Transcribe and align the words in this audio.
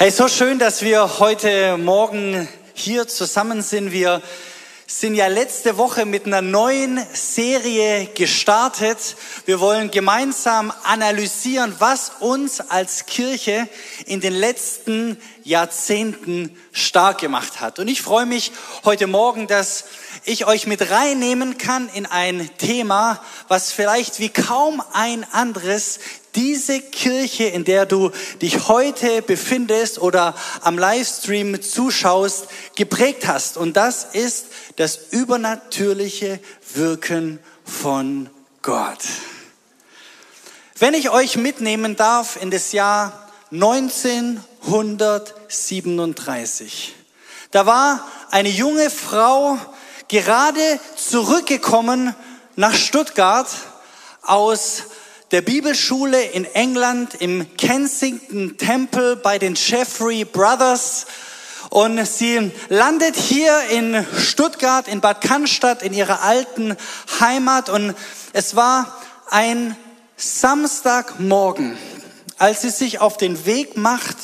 Hey, 0.00 0.12
so 0.12 0.28
schön, 0.28 0.60
dass 0.60 0.82
wir 0.82 1.18
heute 1.18 1.76
Morgen 1.76 2.46
hier 2.72 3.08
zusammen 3.08 3.62
sind. 3.62 3.90
Wir 3.90 4.22
sind 4.86 5.16
ja 5.16 5.26
letzte 5.26 5.76
Woche 5.76 6.06
mit 6.06 6.24
einer 6.24 6.40
neuen 6.40 7.04
Serie 7.12 8.06
gestartet. 8.14 9.16
Wir 9.44 9.58
wollen 9.58 9.90
gemeinsam 9.90 10.72
analysieren, 10.84 11.74
was 11.80 12.12
uns 12.20 12.60
als 12.60 13.06
Kirche 13.06 13.68
in 14.06 14.20
den 14.20 14.34
letzten 14.34 15.20
Jahrzehnten 15.48 16.54
stark 16.72 17.18
gemacht 17.18 17.60
hat. 17.60 17.78
Und 17.78 17.88
ich 17.88 18.02
freue 18.02 18.26
mich 18.26 18.52
heute 18.84 19.06
Morgen, 19.06 19.46
dass 19.46 19.84
ich 20.24 20.46
euch 20.46 20.66
mit 20.66 20.90
reinnehmen 20.90 21.56
kann 21.56 21.88
in 21.94 22.04
ein 22.04 22.50
Thema, 22.58 23.22
was 23.48 23.72
vielleicht 23.72 24.20
wie 24.20 24.28
kaum 24.28 24.82
ein 24.92 25.24
anderes 25.32 26.00
diese 26.34 26.80
Kirche, 26.80 27.44
in 27.44 27.64
der 27.64 27.86
du 27.86 28.10
dich 28.42 28.68
heute 28.68 29.22
befindest 29.22 29.98
oder 29.98 30.34
am 30.60 30.78
Livestream 30.78 31.62
zuschaust, 31.62 32.48
geprägt 32.76 33.26
hast. 33.26 33.56
Und 33.56 33.76
das 33.76 34.04
ist 34.04 34.48
das 34.76 34.98
übernatürliche 35.12 36.40
Wirken 36.74 37.38
von 37.64 38.28
Gott. 38.60 39.02
Wenn 40.78 40.92
ich 40.92 41.08
euch 41.08 41.36
mitnehmen 41.36 41.96
darf 41.96 42.40
in 42.40 42.50
das 42.50 42.72
Jahr 42.72 43.28
1937, 44.64 46.94
da 47.50 47.66
war 47.66 48.06
eine 48.30 48.50
junge 48.50 48.90
Frau 48.90 49.58
gerade 50.08 50.80
zurückgekommen 50.96 52.14
nach 52.56 52.74
Stuttgart 52.74 53.48
aus 54.22 54.84
der 55.30 55.42
Bibelschule 55.42 56.22
in 56.22 56.44
England 56.44 57.14
im 57.14 57.56
Kensington 57.56 58.56
Temple 58.56 59.16
bei 59.16 59.38
den 59.38 59.54
Jeffrey 59.54 60.24
Brothers. 60.24 61.06
Und 61.70 62.04
sie 62.06 62.50
landet 62.70 63.16
hier 63.16 63.60
in 63.70 64.06
Stuttgart, 64.16 64.88
in 64.88 65.00
Bad 65.00 65.20
Cannstatt, 65.20 65.82
in 65.82 65.92
ihrer 65.92 66.22
alten 66.22 66.76
Heimat. 67.20 67.68
Und 67.68 67.94
es 68.32 68.56
war 68.56 68.96
ein 69.30 69.76
Samstagmorgen, 70.16 71.76
als 72.38 72.62
sie 72.62 72.70
sich 72.70 73.00
auf 73.00 73.18
den 73.18 73.44
Weg 73.44 73.76
macht 73.76 74.16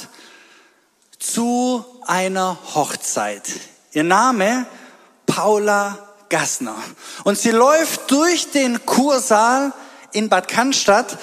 zu 1.32 1.84
einer 2.06 2.58
Hochzeit. 2.74 3.48
Ihr 3.92 4.04
Name 4.04 4.66
Paula 5.26 5.98
Gassner. 6.28 6.76
Und 7.24 7.38
sie 7.38 7.50
läuft 7.50 8.10
durch 8.10 8.50
den 8.50 8.84
Kursaal 8.84 9.72
in 10.12 10.28
Bad 10.28 10.48
Cannstatt 10.48 11.18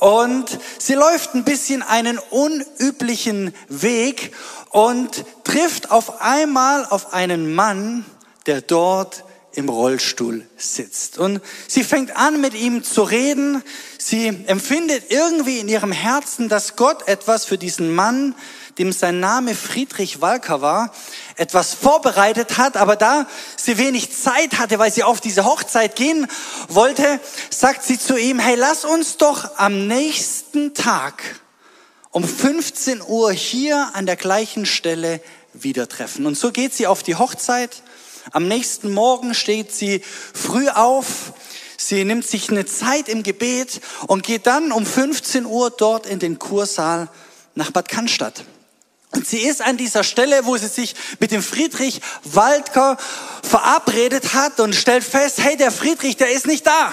und 0.00 0.58
sie 0.78 0.94
läuft 0.94 1.34
ein 1.34 1.44
bisschen 1.44 1.82
einen 1.82 2.18
unüblichen 2.18 3.54
Weg 3.68 4.34
und 4.70 5.24
trifft 5.44 5.90
auf 5.90 6.20
einmal 6.20 6.84
auf 6.84 7.12
einen 7.12 7.54
Mann, 7.54 8.04
der 8.46 8.60
dort 8.60 9.24
im 9.52 9.68
Rollstuhl 9.70 10.46
sitzt. 10.58 11.16
Und 11.18 11.40
sie 11.66 11.82
fängt 11.82 12.14
an, 12.16 12.40
mit 12.42 12.54
ihm 12.54 12.84
zu 12.84 13.02
reden. 13.02 13.62
Sie 13.98 14.26
empfindet 14.46 15.04
irgendwie 15.08 15.58
in 15.60 15.68
ihrem 15.68 15.92
Herzen, 15.92 16.50
dass 16.50 16.76
Gott 16.76 17.08
etwas 17.08 17.46
für 17.46 17.56
diesen 17.56 17.94
Mann 17.94 18.34
dem 18.78 18.92
sein 18.92 19.20
Name 19.20 19.54
Friedrich 19.54 20.20
Walker 20.20 20.60
war, 20.60 20.92
etwas 21.36 21.74
vorbereitet 21.74 22.58
hat, 22.58 22.76
aber 22.76 22.96
da 22.96 23.26
sie 23.56 23.78
wenig 23.78 24.12
Zeit 24.12 24.58
hatte, 24.58 24.78
weil 24.78 24.92
sie 24.92 25.02
auf 25.02 25.20
diese 25.20 25.44
Hochzeit 25.44 25.96
gehen 25.96 26.26
wollte, 26.68 27.20
sagt 27.50 27.84
sie 27.84 27.98
zu 27.98 28.16
ihm, 28.16 28.38
hey, 28.38 28.56
lass 28.56 28.84
uns 28.84 29.16
doch 29.16 29.56
am 29.56 29.86
nächsten 29.86 30.74
Tag 30.74 31.22
um 32.10 32.24
15 32.24 33.02
Uhr 33.02 33.32
hier 33.32 33.90
an 33.94 34.06
der 34.06 34.16
gleichen 34.16 34.64
Stelle 34.64 35.20
wieder 35.52 35.88
treffen. 35.88 36.26
Und 36.26 36.36
so 36.38 36.50
geht 36.50 36.74
sie 36.74 36.86
auf 36.86 37.02
die 37.02 37.16
Hochzeit. 37.16 37.82
Am 38.32 38.48
nächsten 38.48 38.92
Morgen 38.92 39.34
steht 39.34 39.72
sie 39.72 40.02
früh 40.34 40.68
auf. 40.68 41.32
Sie 41.76 42.04
nimmt 42.04 42.26
sich 42.26 42.50
eine 42.50 42.64
Zeit 42.64 43.08
im 43.08 43.22
Gebet 43.22 43.80
und 44.06 44.22
geht 44.22 44.46
dann 44.46 44.72
um 44.72 44.86
15 44.86 45.44
Uhr 45.44 45.70
dort 45.70 46.06
in 46.06 46.18
den 46.18 46.38
Kursaal 46.38 47.08
nach 47.54 47.70
Bad 47.70 47.88
Cannstatt. 47.88 48.44
Und 49.12 49.26
sie 49.26 49.38
ist 49.38 49.62
an 49.62 49.76
dieser 49.76 50.04
Stelle, 50.04 50.44
wo 50.44 50.56
sie 50.56 50.66
sich 50.66 50.94
mit 51.20 51.30
dem 51.30 51.42
Friedrich 51.42 52.00
Waldker 52.24 52.98
verabredet 53.42 54.34
hat 54.34 54.60
und 54.60 54.74
stellt 54.74 55.04
fest, 55.04 55.38
hey, 55.38 55.56
der 55.56 55.70
Friedrich, 55.70 56.16
der 56.16 56.32
ist 56.32 56.46
nicht 56.46 56.66
da. 56.66 56.92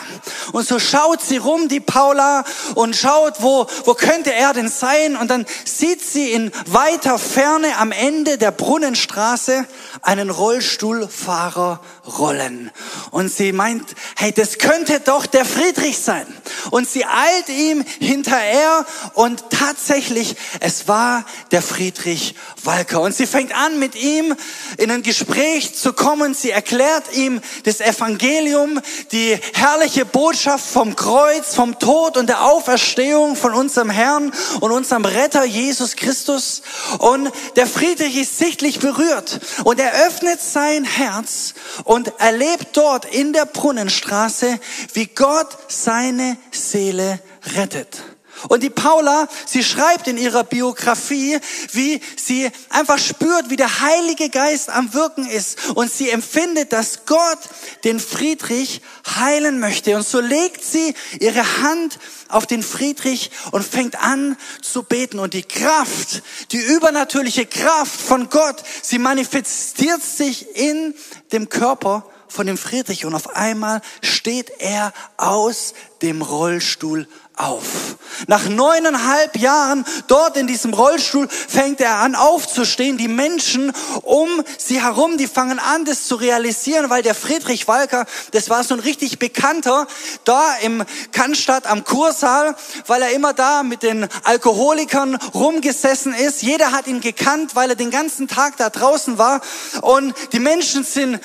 Und 0.51 0.67
so 0.67 0.79
schaut 0.79 1.21
sie 1.21 1.37
rum, 1.37 1.67
die 1.67 1.79
Paula, 1.79 2.45
und 2.75 2.95
schaut, 2.95 3.41
wo, 3.41 3.67
wo 3.85 3.93
könnte 3.95 4.31
er 4.31 4.53
denn 4.53 4.69
sein? 4.69 5.17
Und 5.17 5.29
dann 5.29 5.45
sieht 5.65 6.05
sie 6.05 6.31
in 6.31 6.51
weiter 6.67 7.17
Ferne 7.17 7.77
am 7.77 7.91
Ende 7.91 8.37
der 8.37 8.51
Brunnenstraße 8.51 9.65
einen 10.03 10.29
Rollstuhlfahrer 10.29 11.79
rollen. 12.19 12.71
Und 13.11 13.31
sie 13.31 13.53
meint, 13.53 13.95
hey, 14.17 14.33
das 14.33 14.57
könnte 14.57 14.99
doch 14.99 15.25
der 15.25 15.45
Friedrich 15.45 15.97
sein. 15.97 16.27
Und 16.71 16.89
sie 16.89 17.05
eilt 17.05 17.49
ihm 17.49 17.85
hinterher 17.99 18.85
und 19.13 19.45
tatsächlich, 19.49 20.35
es 20.59 20.89
war 20.89 21.25
der 21.51 21.61
Friedrich 21.61 22.35
Walker. 22.63 23.01
Und 23.01 23.15
sie 23.15 23.25
fängt 23.25 23.55
an, 23.55 23.79
mit 23.79 23.95
ihm 23.95 24.35
in 24.77 24.91
ein 24.91 25.03
Gespräch 25.03 25.75
zu 25.75 25.93
kommen. 25.93 26.33
Sie 26.33 26.51
erklärt 26.51 27.13
ihm 27.15 27.41
das 27.63 27.79
Evangelium, 27.79 28.81
die 29.13 29.39
herrliche 29.53 30.05
Botschaft 30.05 30.65
vom 30.65 30.97
Kreuz, 30.97 31.55
vom 31.55 31.79
Tod 31.79 32.17
und 32.17 32.27
der 32.27 32.43
Auferstehung 32.43 33.37
von 33.37 33.53
unserem 33.53 33.89
Herrn 33.89 34.33
und 34.59 34.71
unserem 34.71 35.05
Retter 35.05 35.45
Jesus 35.45 35.95
Christus. 35.95 36.61
Und 36.99 37.31
der 37.55 37.67
Friedrich 37.67 38.17
ist 38.17 38.37
sichtlich 38.37 38.79
berührt 38.79 39.39
und 39.63 39.79
er 39.79 39.92
öffnet 39.93 40.41
sein 40.41 40.83
Herz 40.83 41.53
und 41.83 42.19
erlebt 42.19 42.75
dort 42.75 43.05
in 43.05 43.33
der 43.33 43.45
Brunnenstraße, 43.45 44.59
wie 44.93 45.07
Gott 45.07 45.57
seine 45.67 46.37
Seele 46.51 47.19
rettet. 47.55 48.01
Und 48.49 48.63
die 48.63 48.69
Paula, 48.69 49.27
sie 49.45 49.63
schreibt 49.63 50.07
in 50.07 50.17
ihrer 50.17 50.43
Biografie, 50.43 51.39
wie 51.71 52.01
sie 52.17 52.49
einfach 52.69 52.97
spürt, 52.97 53.49
wie 53.49 53.55
der 53.55 53.81
Heilige 53.81 54.29
Geist 54.29 54.69
am 54.69 54.93
Wirken 54.93 55.27
ist. 55.27 55.71
Und 55.75 55.91
sie 55.91 56.09
empfindet, 56.09 56.73
dass 56.73 57.05
Gott 57.05 57.39
den 57.83 57.99
Friedrich 57.99 58.81
heilen 59.15 59.59
möchte. 59.59 59.95
Und 59.95 60.07
so 60.07 60.19
legt 60.19 60.63
sie 60.63 60.93
ihre 61.19 61.61
Hand 61.61 61.99
auf 62.29 62.45
den 62.47 62.63
Friedrich 62.63 63.31
und 63.51 63.65
fängt 63.65 64.01
an 64.01 64.37
zu 64.61 64.83
beten. 64.83 65.19
Und 65.19 65.33
die 65.33 65.43
Kraft, 65.43 66.23
die 66.51 66.57
übernatürliche 66.59 67.45
Kraft 67.45 67.99
von 67.99 68.29
Gott, 68.29 68.63
sie 68.81 68.99
manifestiert 68.99 70.03
sich 70.03 70.55
in 70.55 70.93
dem 71.31 71.49
Körper 71.49 72.05
von 72.33 72.47
dem 72.47 72.57
Friedrich. 72.57 73.05
Und 73.05 73.13
auf 73.13 73.35
einmal 73.35 73.81
steht 74.01 74.51
er 74.59 74.93
aus 75.17 75.73
dem 76.01 76.21
Rollstuhl 76.21 77.07
auf. 77.35 77.93
Nach 78.27 78.47
neuneinhalb 78.47 79.37
Jahren 79.37 79.85
dort 80.07 80.37
in 80.37 80.47
diesem 80.47 80.73
Rollstuhl 80.73 81.27
fängt 81.29 81.81
er 81.81 81.97
an 81.97 82.15
aufzustehen. 82.15 82.97
Die 82.97 83.07
Menschen 83.07 83.73
um 84.03 84.29
sie 84.57 84.81
herum, 84.81 85.17
die 85.17 85.27
fangen 85.27 85.59
an, 85.59 85.85
das 85.85 86.05
zu 86.05 86.15
realisieren, 86.15 86.89
weil 86.89 87.03
der 87.03 87.15
Friedrich 87.15 87.67
Walker, 87.67 88.05
das 88.31 88.49
war 88.49 88.63
so 88.63 88.75
ein 88.75 88.79
richtig 88.79 89.19
bekannter, 89.19 89.87
da 90.23 90.55
im 90.61 90.83
Cannstatt 91.11 91.65
am 91.67 91.83
Kursaal, 91.83 92.55
weil 92.87 93.01
er 93.01 93.11
immer 93.11 93.33
da 93.33 93.63
mit 93.63 93.83
den 93.83 94.07
Alkoholikern 94.23 95.15
rumgesessen 95.33 96.13
ist. 96.13 96.43
Jeder 96.43 96.71
hat 96.71 96.87
ihn 96.87 97.01
gekannt, 97.01 97.55
weil 97.55 97.71
er 97.71 97.75
den 97.75 97.91
ganzen 97.91 98.27
Tag 98.27 98.57
da 98.57 98.69
draußen 98.69 99.17
war. 99.17 99.41
Und 99.81 100.13
die 100.31 100.39
Menschen 100.39 100.83
sind 100.83 101.19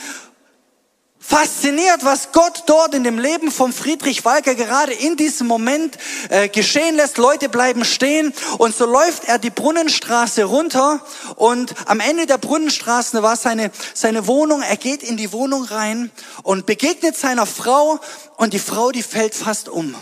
fasziniert, 1.28 2.04
was 2.04 2.32
Gott 2.32 2.62
dort 2.66 2.94
in 2.94 3.04
dem 3.04 3.18
Leben 3.18 3.50
von 3.50 3.74
Friedrich 3.74 4.24
Walker 4.24 4.54
gerade 4.54 4.94
in 4.94 5.16
diesem 5.16 5.46
Moment 5.46 5.98
äh, 6.30 6.48
geschehen 6.48 6.96
lässt. 6.96 7.18
Leute 7.18 7.50
bleiben 7.50 7.84
stehen 7.84 8.32
und 8.56 8.74
so 8.74 8.86
läuft 8.86 9.28
er 9.28 9.38
die 9.38 9.50
Brunnenstraße 9.50 10.44
runter 10.44 11.04
und 11.36 11.74
am 11.84 12.00
Ende 12.00 12.24
der 12.24 12.38
Brunnenstraße 12.38 13.22
war 13.22 13.36
seine, 13.36 13.70
seine 13.92 14.26
Wohnung. 14.26 14.62
Er 14.62 14.78
geht 14.78 15.02
in 15.02 15.18
die 15.18 15.30
Wohnung 15.32 15.64
rein 15.64 16.10
und 16.44 16.64
begegnet 16.64 17.14
seiner 17.14 17.44
Frau 17.44 18.00
und 18.38 18.54
die 18.54 18.58
Frau, 18.58 18.90
die 18.90 19.02
fällt 19.02 19.34
fast 19.34 19.68
um. 19.68 19.94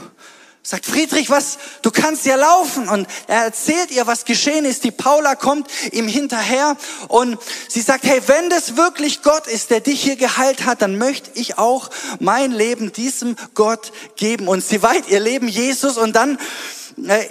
Sagt 0.68 0.84
Friedrich, 0.86 1.30
was, 1.30 1.58
du 1.82 1.92
kannst 1.92 2.26
ja 2.26 2.34
laufen. 2.34 2.88
Und 2.88 3.06
er 3.28 3.44
erzählt 3.44 3.92
ihr, 3.92 4.08
was 4.08 4.24
geschehen 4.24 4.64
ist. 4.64 4.82
Die 4.82 4.90
Paula 4.90 5.36
kommt 5.36 5.68
ihm 5.92 6.08
hinterher 6.08 6.76
und 7.06 7.38
sie 7.68 7.82
sagt, 7.82 8.02
hey, 8.02 8.20
wenn 8.26 8.50
das 8.50 8.76
wirklich 8.76 9.22
Gott 9.22 9.46
ist, 9.46 9.70
der 9.70 9.78
dich 9.78 10.02
hier 10.02 10.16
geheilt 10.16 10.64
hat, 10.64 10.82
dann 10.82 10.98
möchte 10.98 11.30
ich 11.34 11.56
auch 11.56 11.88
mein 12.18 12.50
Leben 12.50 12.92
diesem 12.92 13.36
Gott 13.54 13.92
geben. 14.16 14.48
Und 14.48 14.66
sie 14.66 14.82
weiht 14.82 15.08
ihr 15.08 15.20
Leben 15.20 15.46
Jesus 15.46 15.98
und 15.98 16.16
dann 16.16 16.36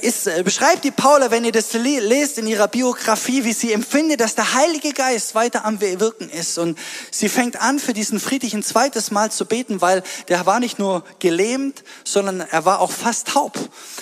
ist, 0.02 0.28
äh, 0.28 0.44
beschreibt 0.44 0.84
die 0.84 0.92
Paula, 0.92 1.32
wenn 1.32 1.44
ihr 1.44 1.52
das 1.52 1.74
lest 1.74 2.38
in 2.38 2.46
ihrer 2.46 2.68
Biografie, 2.68 3.44
wie 3.44 3.54
sie 3.54 3.74
empfindet, 3.74 4.20
dass 4.20 4.36
der 4.36 4.54
Heilige 4.54 4.94
Geist 4.94 5.34
weiter 5.34 5.66
am 5.66 5.82
Wirken 5.82 6.30
ist. 6.30 6.58
Und 6.60 6.78
sie 7.10 7.30
fängt 7.30 7.60
an, 7.60 7.80
für 7.80 7.94
diesen 7.94 8.20
Friedrich 8.20 8.54
ein 8.54 8.64
zweites 8.64 9.10
Mal 9.10 9.32
zu 9.32 9.46
beten, 9.46 9.82
weil 9.82 10.04
der 10.28 10.46
war 10.46 10.60
nicht 10.60 10.78
nur 10.78 11.04
gelähmt, 11.20 11.84
sondern 12.04 12.42
er 12.42 12.66
war 12.66 12.80
auch 12.80 12.92
fast 12.92 13.30
taub. 13.30 13.58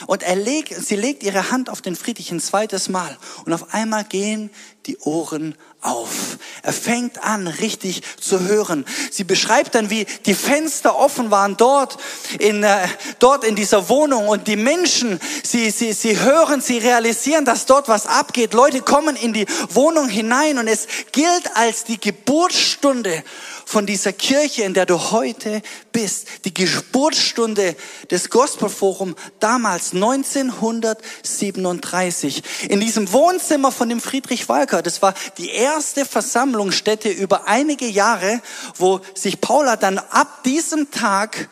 Und 0.06 0.24
er 0.24 0.36
legt, 0.36 0.76
sie 0.76 0.98
legt 0.98 1.24
ihre 1.24 1.50
Hand 1.50 1.70
auf 1.70 1.82
den 1.82 1.96
Friedrich 1.96 2.32
ein 2.32 2.42
zweites 2.42 2.90
Mal. 2.90 3.18
Und 3.46 3.54
auf 3.54 3.74
einmal 3.74 4.04
gehen 4.04 4.50
die 4.86 4.98
Ohren 5.00 5.56
auf. 5.84 6.38
Er 6.62 6.72
fängt 6.72 7.22
an, 7.22 7.48
richtig 7.48 8.04
zu 8.20 8.40
hören. 8.40 8.86
Sie 9.12 9.26
beschreibt 9.26 9.76
dann, 9.76 9.90
wie 9.90 10.06
die 10.26 10.34
Fenster 10.34 10.96
offen 10.96 11.30
waren 11.30 11.58
dort 11.58 11.98
in, 12.40 12.64
äh, 12.64 12.88
dort 13.20 13.44
in 13.44 13.56
dieser 13.56 13.90
Wohnung 13.90 14.30
und 14.30 14.48
die 14.48 14.56
Menschen, 14.56 15.20
sie, 15.44 15.72
sie, 15.72 15.92
sie 15.92 16.20
hören, 16.20 16.62
sie 16.62 16.78
realisieren, 16.78 17.44
dass 17.44 17.66
dort 17.66 17.90
was 17.90 18.08
abgeht. 18.08 18.54
Leute 18.54 18.82
kommen 18.82 19.18
in 19.18 19.34
die 19.34 19.46
Wohnung 19.70 20.08
hinein 20.08 20.58
und 20.58 20.68
es 20.68 20.88
gilt 21.12 21.56
als 21.56 21.84
die 21.84 22.00
Geburtsstunde 22.00 23.24
von 23.66 23.86
dieser 23.86 24.14
Kirche, 24.14 24.64
in 24.64 24.74
der 24.74 24.86
du 24.86 25.12
heute 25.12 25.62
bist. 25.92 26.28
Die 26.46 26.54
Geburtsstunde 26.54 27.76
des 28.10 28.30
Gospelforum 28.30 29.16
damals 29.40 29.94
1937. 29.94 32.44
In 32.70 32.80
diesem 32.80 33.12
Wohnzimmer 33.12 33.72
von 33.72 33.90
dem 33.90 34.00
Friedrich 34.00 34.48
Walker. 34.48 34.82
Das 34.82 35.02
war 35.02 35.14
die 35.38 35.50
erste 35.50 35.73
Versammlungsstätte 35.82 37.10
über 37.10 37.48
einige 37.48 37.88
Jahre, 37.88 38.42
wo 38.78 39.02
sich 39.16 39.42
Paula 39.42 39.76
dann 39.76 39.98
ab 39.98 40.44
diesem 40.44 40.92
Tag 40.92 41.50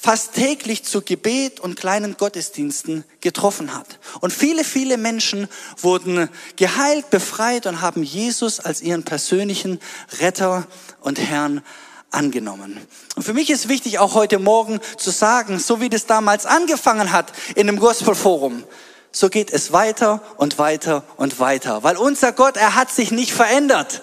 fast 0.00 0.32
täglich 0.32 0.84
zu 0.84 1.02
Gebet 1.02 1.60
und 1.60 1.76
kleinen 1.78 2.16
Gottesdiensten 2.16 3.04
getroffen 3.20 3.74
hat. 3.74 3.98
Und 4.20 4.32
viele, 4.32 4.64
viele 4.64 4.96
Menschen 4.96 5.48
wurden 5.76 6.28
geheilt, 6.56 7.10
befreit 7.10 7.66
und 7.66 7.82
haben 7.82 8.02
Jesus 8.02 8.60
als 8.60 8.80
ihren 8.80 9.04
persönlichen 9.04 9.78
Retter 10.20 10.66
und 11.00 11.18
Herrn 11.18 11.62
angenommen. 12.10 12.80
Und 13.14 13.22
für 13.22 13.34
mich 13.34 13.50
ist 13.50 13.68
wichtig, 13.68 13.98
auch 13.98 14.14
heute 14.14 14.38
Morgen 14.38 14.80
zu 14.96 15.10
sagen, 15.10 15.58
so 15.58 15.80
wie 15.80 15.90
das 15.90 16.06
damals 16.06 16.46
angefangen 16.46 17.12
hat 17.12 17.32
in 17.54 17.66
dem 17.66 17.78
Gospelforum, 17.78 18.64
so 19.12 19.28
geht 19.28 19.50
es 19.52 19.72
weiter 19.72 20.20
und 20.36 20.58
weiter 20.58 21.02
und 21.16 21.40
weiter. 21.40 21.82
Weil 21.82 21.96
unser 21.96 22.32
Gott, 22.32 22.56
er 22.56 22.74
hat 22.74 22.90
sich 22.90 23.10
nicht 23.10 23.32
verändert. 23.32 24.02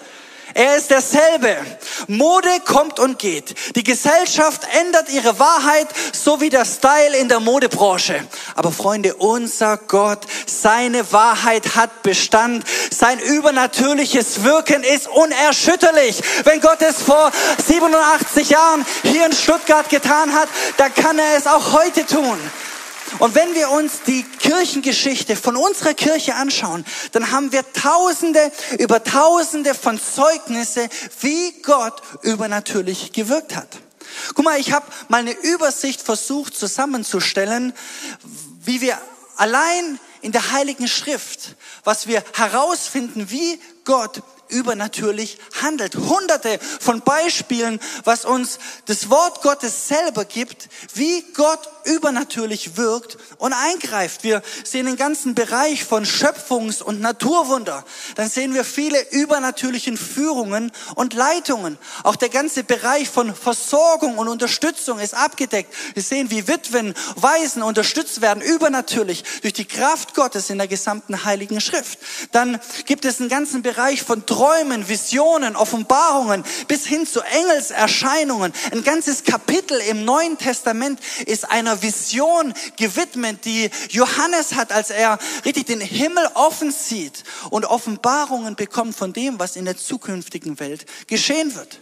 Er 0.54 0.76
ist 0.76 0.90
derselbe. 0.90 1.56
Mode 2.06 2.48
kommt 2.64 2.98
und 2.98 3.18
geht. 3.18 3.76
Die 3.76 3.84
Gesellschaft 3.84 4.62
ändert 4.80 5.10
ihre 5.10 5.38
Wahrheit, 5.38 5.88
so 6.12 6.40
wie 6.40 6.48
der 6.48 6.64
Style 6.64 7.16
in 7.16 7.28
der 7.28 7.40
Modebranche. 7.40 8.26
Aber 8.54 8.72
Freunde, 8.72 9.14
unser 9.14 9.76
Gott, 9.76 10.20
seine 10.46 11.12
Wahrheit 11.12 11.76
hat 11.76 12.02
Bestand. 12.02 12.64
Sein 12.90 13.18
übernatürliches 13.18 14.42
Wirken 14.42 14.82
ist 14.82 15.06
unerschütterlich. 15.08 16.20
Wenn 16.44 16.60
Gott 16.60 16.80
es 16.80 17.02
vor 17.02 17.30
87 17.66 18.50
Jahren 18.50 18.86
hier 19.02 19.26
in 19.26 19.32
Stuttgart 19.32 19.88
getan 19.90 20.32
hat, 20.32 20.48
dann 20.78 20.94
kann 20.94 21.18
er 21.18 21.36
es 21.36 21.46
auch 21.46 21.72
heute 21.72 22.06
tun. 22.06 22.38
Und 23.18 23.34
wenn 23.34 23.54
wir 23.54 23.70
uns 23.70 24.02
die 24.06 24.22
Kirchengeschichte 24.22 25.36
von 25.36 25.56
unserer 25.56 25.94
Kirche 25.94 26.34
anschauen, 26.34 26.84
dann 27.12 27.30
haben 27.30 27.52
wir 27.52 27.64
Tausende 27.72 28.52
über 28.78 29.02
Tausende 29.02 29.74
von 29.74 30.00
Zeugnisse, 30.00 30.88
wie 31.20 31.52
Gott 31.62 32.00
übernatürlich 32.22 33.12
gewirkt 33.12 33.56
hat. 33.56 33.78
Guck 34.34 34.44
mal, 34.44 34.58
ich 34.58 34.72
habe 34.72 34.86
mal 35.08 35.18
eine 35.18 35.32
Übersicht 35.32 36.00
versucht 36.02 36.56
zusammenzustellen, 36.56 37.72
wie 38.64 38.80
wir 38.80 38.98
allein 39.36 39.98
in 40.20 40.32
der 40.32 40.52
Heiligen 40.52 40.88
Schrift, 40.88 41.56
was 41.84 42.06
wir 42.06 42.22
herausfinden, 42.34 43.30
wie 43.30 43.60
Gott 43.84 44.22
übernatürlich 44.48 45.38
handelt. 45.62 45.96
Hunderte 45.96 46.58
von 46.80 47.00
Beispielen, 47.00 47.80
was 48.04 48.24
uns 48.24 48.58
das 48.86 49.10
Wort 49.10 49.42
Gottes 49.42 49.88
selber 49.88 50.24
gibt, 50.24 50.68
wie 50.94 51.22
Gott 51.34 51.60
übernatürlich 51.84 52.76
wirkt 52.76 53.18
und 53.38 53.52
eingreift. 53.52 54.24
Wir 54.24 54.42
sehen 54.64 54.86
den 54.86 54.96
ganzen 54.96 55.34
Bereich 55.34 55.84
von 55.84 56.04
Schöpfungs- 56.04 56.82
und 56.82 57.00
Naturwunder. 57.00 57.84
Dann 58.16 58.28
sehen 58.28 58.54
wir 58.54 58.64
viele 58.64 59.00
übernatürlichen 59.10 59.96
Führungen 59.96 60.72
und 60.94 61.14
Leitungen. 61.14 61.78
Auch 62.02 62.16
der 62.16 62.28
ganze 62.28 62.64
Bereich 62.64 63.08
von 63.08 63.34
Versorgung 63.34 64.18
und 64.18 64.28
Unterstützung 64.28 64.98
ist 64.98 65.14
abgedeckt. 65.14 65.74
Wir 65.94 66.02
sehen, 66.02 66.30
wie 66.30 66.46
Witwen, 66.48 66.94
Waisen 67.16 67.62
unterstützt 67.62 68.20
werden, 68.20 68.42
übernatürlich 68.42 69.24
durch 69.42 69.54
die 69.54 69.64
Kraft 69.64 70.14
Gottes 70.14 70.50
in 70.50 70.58
der 70.58 70.68
gesamten 70.68 71.24
Heiligen 71.24 71.60
Schrift. 71.60 71.98
Dann 72.32 72.60
gibt 72.86 73.04
es 73.04 73.20
einen 73.20 73.28
ganzen 73.28 73.62
Bereich 73.62 74.02
von 74.02 74.26
Träumen, 74.38 74.88
Visionen, 74.88 75.56
Offenbarungen 75.56 76.44
bis 76.68 76.86
hin 76.86 77.08
zu 77.08 77.22
Engelserscheinungen. 77.22 78.52
Ein 78.70 78.84
ganzes 78.84 79.24
Kapitel 79.24 79.80
im 79.90 80.04
Neuen 80.04 80.38
Testament 80.38 81.00
ist 81.26 81.50
einer 81.50 81.82
Vision 81.82 82.54
gewidmet, 82.76 83.44
die 83.44 83.68
Johannes 83.90 84.54
hat, 84.54 84.70
als 84.70 84.90
er 84.90 85.18
richtig 85.44 85.66
den 85.66 85.80
Himmel 85.80 86.24
offen 86.34 86.70
sieht 86.70 87.24
und 87.50 87.64
Offenbarungen 87.64 88.54
bekommt 88.54 88.94
von 88.94 89.12
dem, 89.12 89.40
was 89.40 89.56
in 89.56 89.64
der 89.64 89.76
zukünftigen 89.76 90.60
Welt 90.60 90.86
geschehen 91.08 91.56
wird. 91.56 91.80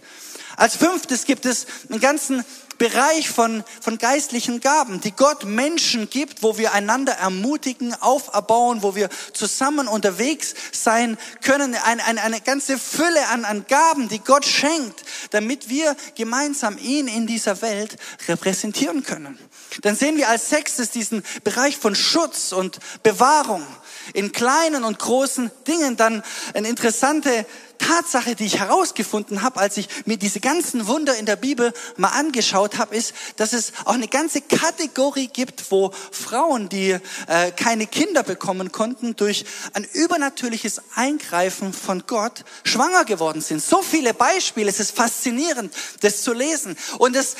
Als 0.56 0.76
fünftes 0.76 1.26
gibt 1.26 1.44
es 1.44 1.66
einen 1.90 2.00
ganzen 2.00 2.42
Bereich 2.78 3.28
von, 3.28 3.64
von 3.80 3.98
geistlichen 3.98 4.60
Gaben, 4.60 5.00
die 5.00 5.12
Gott 5.12 5.44
Menschen 5.44 6.10
gibt, 6.10 6.42
wo 6.42 6.58
wir 6.58 6.72
einander 6.72 7.12
ermutigen, 7.12 7.94
auferbauen, 7.94 8.82
wo 8.82 8.94
wir 8.94 9.08
zusammen 9.32 9.88
unterwegs 9.88 10.54
sein 10.72 11.16
können. 11.42 11.74
Eine, 11.74 12.04
eine, 12.04 12.22
eine 12.22 12.40
ganze 12.40 12.78
Fülle 12.78 13.26
an, 13.28 13.44
an 13.44 13.64
Gaben, 13.68 14.08
die 14.08 14.18
Gott 14.18 14.44
schenkt, 14.44 15.04
damit 15.30 15.68
wir 15.68 15.96
gemeinsam 16.14 16.78
ihn 16.78 17.08
in 17.08 17.26
dieser 17.26 17.62
Welt 17.62 17.96
repräsentieren 18.28 19.02
können. 19.02 19.38
Dann 19.82 19.96
sehen 19.96 20.16
wir 20.16 20.28
als 20.28 20.50
sechstes 20.50 20.90
diesen 20.90 21.22
Bereich 21.44 21.76
von 21.76 21.94
Schutz 21.94 22.52
und 22.52 22.78
Bewahrung 23.02 23.66
in 24.14 24.32
kleinen 24.32 24.84
und 24.84 24.98
großen 24.98 25.50
Dingen. 25.66 25.96
Dann 25.96 26.22
eine 26.54 26.68
interessante 26.68 27.46
Tatsache, 27.78 28.34
die 28.34 28.46
ich 28.46 28.58
herausgefunden 28.58 29.42
habe, 29.42 29.60
als 29.60 29.76
ich 29.76 29.88
mir 30.04 30.16
diese 30.16 30.40
ganzen 30.40 30.86
Wunder 30.86 31.16
in 31.16 31.26
der 31.26 31.36
Bibel 31.36 31.72
mal 31.96 32.08
angeschaut 32.08 32.78
habe, 32.78 32.96
ist, 32.96 33.14
dass 33.36 33.52
es 33.52 33.72
auch 33.84 33.94
eine 33.94 34.08
ganze 34.08 34.40
Kategorie 34.40 35.28
gibt, 35.28 35.70
wo 35.70 35.92
Frauen, 36.10 36.68
die 36.68 36.96
äh, 37.26 37.52
keine 37.52 37.86
Kinder 37.86 38.22
bekommen 38.22 38.72
konnten, 38.72 39.16
durch 39.16 39.44
ein 39.72 39.84
übernatürliches 39.92 40.80
Eingreifen 40.94 41.72
von 41.72 42.04
Gott 42.06 42.44
schwanger 42.64 43.04
geworden 43.04 43.40
sind. 43.40 43.62
So 43.62 43.82
viele 43.82 44.14
Beispiele, 44.14 44.68
es 44.68 44.80
ist 44.80 44.96
faszinierend, 44.96 45.72
das 46.00 46.22
zu 46.22 46.32
lesen. 46.32 46.76
Und 46.98 47.16
es 47.16 47.36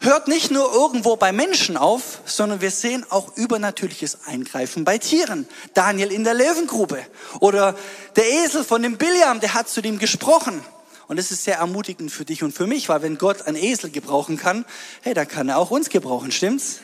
hört 0.00 0.28
nicht 0.28 0.50
nur 0.50 0.72
irgendwo 0.72 1.16
bei 1.16 1.30
Menschen 1.30 1.76
auf, 1.76 2.20
sondern 2.24 2.60
wir 2.60 2.70
sehen 2.70 3.04
auch 3.10 3.36
übernatürliches 3.36 4.26
Eingreifen 4.26 4.84
bei 4.84 4.98
Tieren. 4.98 5.46
Daniel 5.74 6.10
in 6.10 6.24
der 6.24 6.34
Löwengrube 6.34 7.06
oder 7.38 7.76
der 8.16 8.28
Esel 8.28 8.64
von 8.64 8.82
dem 8.82 8.96
Biliam, 8.96 9.40
der 9.40 9.54
hat 9.54 9.68
zu 9.68 9.82
dem 9.82 9.98
gesprochen. 9.98 10.64
Und 11.06 11.18
das 11.18 11.30
ist 11.30 11.44
sehr 11.44 11.56
ermutigend 11.56 12.10
für 12.10 12.24
dich 12.24 12.42
und 12.42 12.52
für 12.52 12.66
mich, 12.66 12.88
weil 12.88 13.02
wenn 13.02 13.18
Gott 13.18 13.42
einen 13.42 13.56
Esel 13.56 13.90
gebrauchen 13.90 14.36
kann, 14.36 14.64
hey, 15.02 15.12
dann 15.12 15.28
kann 15.28 15.48
er 15.48 15.58
auch 15.58 15.70
uns 15.70 15.90
gebrauchen, 15.90 16.30
stimmt's? 16.30 16.80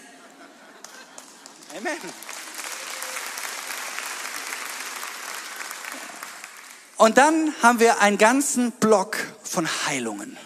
Amen. 1.77 1.93
Und 6.97 7.19
dann 7.19 7.55
haben 7.63 7.79
wir 7.79 8.01
einen 8.01 8.19
ganzen 8.19 8.73
Block 8.73 9.19
von 9.43 9.69
Heilungen. 9.87 10.37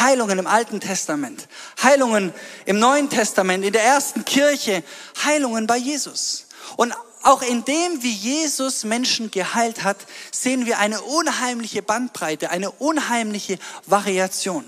Heilungen 0.00 0.38
im 0.38 0.46
Alten 0.46 0.80
Testament, 0.80 1.48
Heilungen 1.82 2.32
im 2.64 2.78
Neuen 2.78 3.08
Testament, 3.10 3.64
in 3.64 3.72
der 3.72 3.84
ersten 3.84 4.24
Kirche, 4.24 4.82
Heilungen 5.24 5.66
bei 5.66 5.76
Jesus. 5.76 6.46
Und 6.76 6.94
auch 7.22 7.42
in 7.42 7.64
dem, 7.64 8.02
wie 8.02 8.12
Jesus 8.12 8.84
Menschen 8.84 9.30
geheilt 9.30 9.84
hat, 9.84 9.98
sehen 10.32 10.64
wir 10.64 10.78
eine 10.78 11.02
unheimliche 11.02 11.82
Bandbreite, 11.82 12.50
eine 12.50 12.70
unheimliche 12.70 13.58
Variation. 13.86 14.64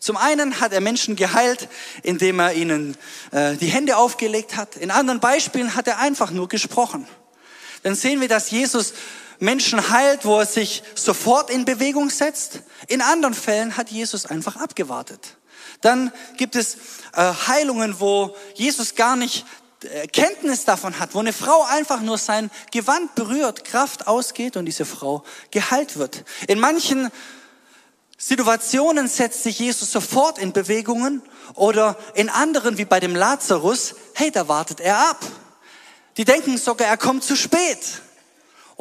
Zum 0.00 0.16
einen 0.16 0.60
hat 0.60 0.72
er 0.72 0.80
Menschen 0.80 1.16
geheilt, 1.16 1.68
indem 2.02 2.40
er 2.40 2.54
ihnen 2.54 2.96
äh, 3.30 3.56
die 3.56 3.68
Hände 3.68 3.96
aufgelegt 3.96 4.56
hat. 4.56 4.76
In 4.76 4.90
anderen 4.90 5.20
Beispielen 5.20 5.74
hat 5.76 5.86
er 5.86 5.98
einfach 5.98 6.30
nur 6.30 6.48
gesprochen. 6.48 7.06
Dann 7.82 7.94
sehen 7.94 8.20
wir, 8.20 8.28
dass 8.28 8.50
Jesus 8.50 8.94
Menschen 9.42 9.90
heilt, 9.90 10.24
wo 10.24 10.38
er 10.38 10.46
sich 10.46 10.84
sofort 10.94 11.50
in 11.50 11.64
Bewegung 11.64 12.10
setzt. 12.10 12.60
In 12.86 13.02
anderen 13.02 13.34
Fällen 13.34 13.76
hat 13.76 13.90
Jesus 13.90 14.24
einfach 14.24 14.54
abgewartet. 14.56 15.36
Dann 15.80 16.12
gibt 16.36 16.54
es 16.54 16.76
äh, 17.16 17.32
Heilungen, 17.48 17.98
wo 17.98 18.36
Jesus 18.54 18.94
gar 18.94 19.16
nicht 19.16 19.44
äh, 19.82 20.06
Kenntnis 20.06 20.64
davon 20.64 21.00
hat, 21.00 21.16
wo 21.16 21.18
eine 21.18 21.32
Frau 21.32 21.64
einfach 21.64 22.00
nur 22.02 22.18
sein 22.18 22.52
Gewand 22.70 23.16
berührt, 23.16 23.64
Kraft 23.64 24.06
ausgeht 24.06 24.56
und 24.56 24.64
diese 24.64 24.84
Frau 24.84 25.24
geheilt 25.50 25.96
wird. 25.96 26.24
In 26.46 26.60
manchen 26.60 27.10
Situationen 28.16 29.08
setzt 29.08 29.42
sich 29.42 29.58
Jesus 29.58 29.90
sofort 29.90 30.38
in 30.38 30.52
Bewegungen 30.52 31.20
oder 31.54 31.98
in 32.14 32.28
anderen, 32.30 32.78
wie 32.78 32.84
bei 32.84 33.00
dem 33.00 33.16
Lazarus, 33.16 33.96
hey, 34.14 34.30
da 34.30 34.46
wartet 34.46 34.78
er 34.78 34.98
ab. 35.10 35.18
Die 36.16 36.24
denken 36.24 36.58
sogar, 36.58 36.86
er 36.86 36.96
kommt 36.96 37.24
zu 37.24 37.34
spät, 37.34 38.02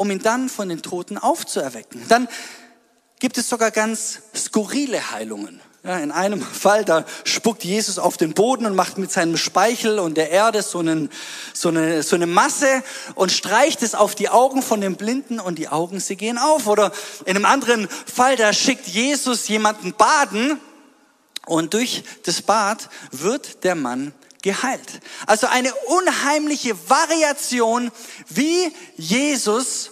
um 0.02 0.10
ihn 0.10 0.20
dann 0.20 0.50
von 0.50 0.68
den 0.68 0.82
Toten 0.82 1.20
aufzuerwecken. 1.20 2.02
Dann 2.10 2.28
gibt 3.20 3.38
es 3.38 3.48
sogar 3.48 3.70
ganz 3.70 4.20
skurrile 4.36 5.12
Heilungen. 5.12 5.62
Ja, 5.84 6.00
in 6.00 6.12
einem 6.12 6.42
Fall, 6.42 6.84
da 6.86 7.06
spuckt 7.24 7.64
Jesus 7.64 8.00
auf 8.00 8.18
den 8.18 8.34
Boden 8.34 8.66
und 8.66 8.74
macht 8.74 8.98
mit 8.98 9.12
seinem 9.12 9.38
Speichel 9.38 10.00
und 10.00 10.18
der 10.18 10.32
Erde 10.32 10.64
so, 10.64 10.80
einen, 10.80 11.12
so, 11.54 11.70
eine, 11.70 12.02
so 12.02 12.16
eine 12.16 12.26
Masse 12.26 12.82
und 13.14 13.32
streicht 13.32 13.84
es 13.84 13.94
auf 13.94 14.16
die 14.16 14.30
Augen 14.30 14.64
von 14.64 14.82
dem 14.82 14.96
Blinden 14.96 15.40
und 15.40 15.60
die 15.60 15.70
Augen, 15.70 16.00
sie 16.00 16.16
gehen 16.16 16.40
auf. 16.40 16.66
Oder 16.66 16.92
in 17.26 17.36
einem 17.36 17.46
anderen 17.46 17.88
Fall, 17.88 18.38
da 18.38 18.54
schickt 18.54 18.88
Jesus 18.88 19.48
jemanden 19.50 19.94
baden 19.94 20.60
und 21.46 21.76
durch 21.76 22.04
das 22.24 22.42
Bad 22.42 22.90
wird 23.12 23.64
der 23.64 23.76
Mann 23.76 24.16
geheilt. 24.42 25.02
Also 25.28 25.48
eine 25.48 25.74
unheimliche 25.76 26.76
Variation, 26.90 27.92
wie 28.30 28.74
Jesus 28.98 29.91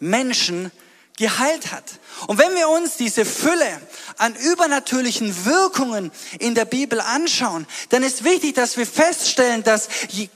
Menschen 0.00 0.72
geheilt 1.16 1.70
hat. 1.72 1.99
Und 2.26 2.38
wenn 2.38 2.54
wir 2.54 2.68
uns 2.68 2.96
diese 2.96 3.24
Fülle 3.24 3.80
an 4.18 4.34
übernatürlichen 4.34 5.44
Wirkungen 5.44 6.12
in 6.38 6.54
der 6.54 6.64
Bibel 6.64 7.00
anschauen, 7.00 7.66
dann 7.88 8.02
ist 8.02 8.24
wichtig, 8.24 8.54
dass 8.54 8.76
wir 8.76 8.86
feststellen, 8.86 9.62
dass, 9.62 9.88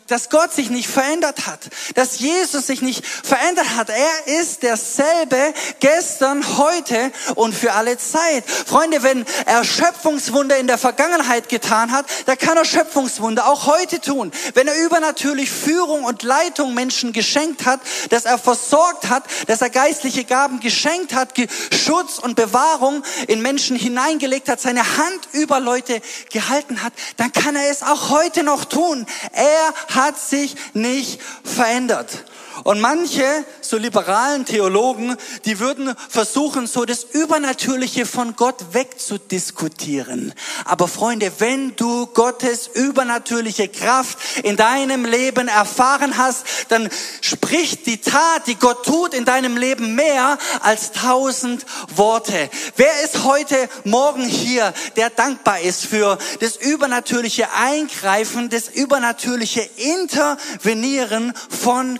dass 0.07 0.31
Gott 0.31 0.53
sich 0.53 0.71
nicht 0.71 0.89
verändert 0.89 1.47
hat, 1.47 1.61
dass 1.95 2.19
Jesus 2.19 2.67
sich 2.67 2.81
nicht 2.81 3.07
verändert 3.07 3.77
hat. 3.77 3.91
Er 3.91 4.41
ist 4.41 4.63
derselbe 4.63 5.55
gestern, 5.81 6.59
heute 6.59 7.13
und 7.35 7.55
für 7.55 7.73
alle 7.73 7.99
Zeit. 7.99 8.45
Freunde, 8.49 9.03
wenn 9.03 9.25
er 9.47 9.65
Schöpfungswunder 9.65 10.57
in 10.57 10.67
der 10.67 10.79
Vergangenheit 10.79 11.49
getan 11.49 11.93
hat, 11.93 12.07
da 12.27 12.37
kann 12.37 12.57
er 12.57 12.65
Schöpfungswunder 12.65 13.47
auch 13.47 13.67
heute 13.67 14.01
tun. 14.01 14.33
Wenn 14.55 14.69
er 14.69 14.77
übernatürlich 14.85 15.51
Führung 15.51 16.05
und 16.05 16.23
Leitung 16.23 16.75
Menschen 16.75 17.13
geschenkt 17.13 17.67
hat, 17.67 17.81
dass 18.11 18.25
er 18.25 18.39
versorgt 18.39 19.09
hat, 19.09 19.25
dass 19.47 19.61
er 19.61 19.71
geistliche 19.71 20.25
Gaben 20.25 20.61
geschenkt 20.61 21.15
hat, 21.15 21.35
Schutz 21.73 22.19
und 22.19 22.35
Bewahrung 22.37 23.03
in 23.29 23.43
Menschen 23.43 23.77
hineingelegt 23.77 24.49
hat, 24.49 24.61
seine 24.61 24.97
Hand 24.97 25.29
über 25.33 25.61
Leute 25.61 26.01
gehalten 26.31 26.83
hat, 26.83 26.93
dann 27.17 27.33
kann 27.33 27.57
er 27.57 27.71
es 27.71 27.83
auch 27.83 28.11
heute 28.11 28.43
noch 28.43 28.65
tun. 28.65 29.07
Er 29.33 29.75
hat 29.95 30.19
sich 30.19 30.57
nicht 30.75 31.21
verändert. 31.45 32.25
Und 32.63 32.81
manche, 32.81 33.25
so 33.61 33.77
liberalen 33.77 34.45
Theologen, 34.45 35.17
die 35.45 35.59
würden 35.59 35.95
versuchen, 36.09 36.69
so 36.69 36.85
das 36.85 37.03
Übernatürliche 37.03 38.07
von 38.07 38.37
Gott 38.37 38.73
wegzudiskutieren. 38.73 40.33
Aber 40.65 40.87
Freunde, 40.87 41.33
wenn 41.39 41.75
du 41.75 42.07
Gottes 42.07 42.69
übernatürliche 42.69 43.69
Kraft 43.69 44.19
in 44.45 44.57
deinem 44.57 45.05
Leben 45.05 45.49
erfahren 45.49 46.17
hast, 46.17 46.47
dann 46.69 46.89
spricht 47.21 47.87
die 47.87 48.01
Tat, 48.01 48.47
die 48.47 48.55
Gott 48.55 48.85
tut 48.85 49.15
in 49.15 49.25
deinem 49.25 49.57
Leben 49.57 49.97
mehr 49.97 50.39
als 50.61 50.93
tausend 50.93 51.67
Worte. 51.97 52.51
Wer 52.77 53.03
ist 53.03 53.25
heute 53.25 53.69
Morgen 53.83 54.25
hier, 54.25 54.73
der 54.97 55.11
dankbar 55.11 55.61
ist 55.61 55.87
für 55.87 56.19
das 56.41 56.57
übernatürliche 56.57 57.49
Eingreifen, 57.53 58.49
das 58.49 58.69
übernatürliche 58.69 59.69
Intervenieren 59.77 61.35
von 61.49 61.99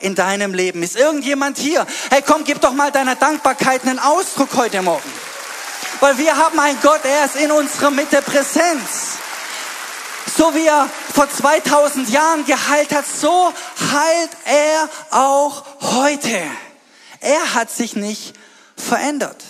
In 0.00 0.14
deinem 0.14 0.54
Leben. 0.54 0.82
Ist 0.82 0.96
irgendjemand 0.96 1.58
hier? 1.58 1.86
Hey, 2.10 2.22
komm, 2.26 2.44
gib 2.44 2.60
doch 2.60 2.72
mal 2.72 2.90
deiner 2.90 3.16
Dankbarkeit 3.16 3.82
einen 3.82 3.98
Ausdruck 3.98 4.50
heute 4.54 4.82
Morgen. 4.82 5.12
Weil 6.00 6.18
wir 6.18 6.36
haben 6.36 6.58
einen 6.58 6.80
Gott, 6.82 7.00
er 7.04 7.24
ist 7.24 7.36
in 7.36 7.50
unserer 7.50 7.90
Mitte 7.90 8.20
Präsenz. 8.22 9.16
So 10.36 10.54
wie 10.54 10.66
er 10.66 10.88
vor 11.14 11.30
2000 11.30 12.10
Jahren 12.10 12.44
geheilt 12.44 12.92
hat, 12.92 13.06
so 13.06 13.52
heilt 13.92 14.30
er 14.44 14.88
auch 15.10 15.64
heute. 15.80 16.42
Er 17.20 17.54
hat 17.54 17.70
sich 17.70 17.96
nicht 17.96 18.34
verändert. 18.76 19.42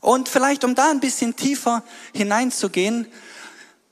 Und 0.00 0.28
vielleicht, 0.28 0.64
um 0.64 0.74
da 0.74 0.90
ein 0.90 1.00
bisschen 1.00 1.36
tiefer 1.36 1.82
hineinzugehen, 2.14 3.10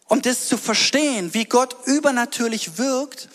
um 0.07 0.23
das 0.23 0.49
zu 0.49 0.57
verstehen, 0.57 1.35
wie 1.35 1.45
Gott 1.45 1.76
übernatürlich 1.85 2.78
wirkt 2.78 3.28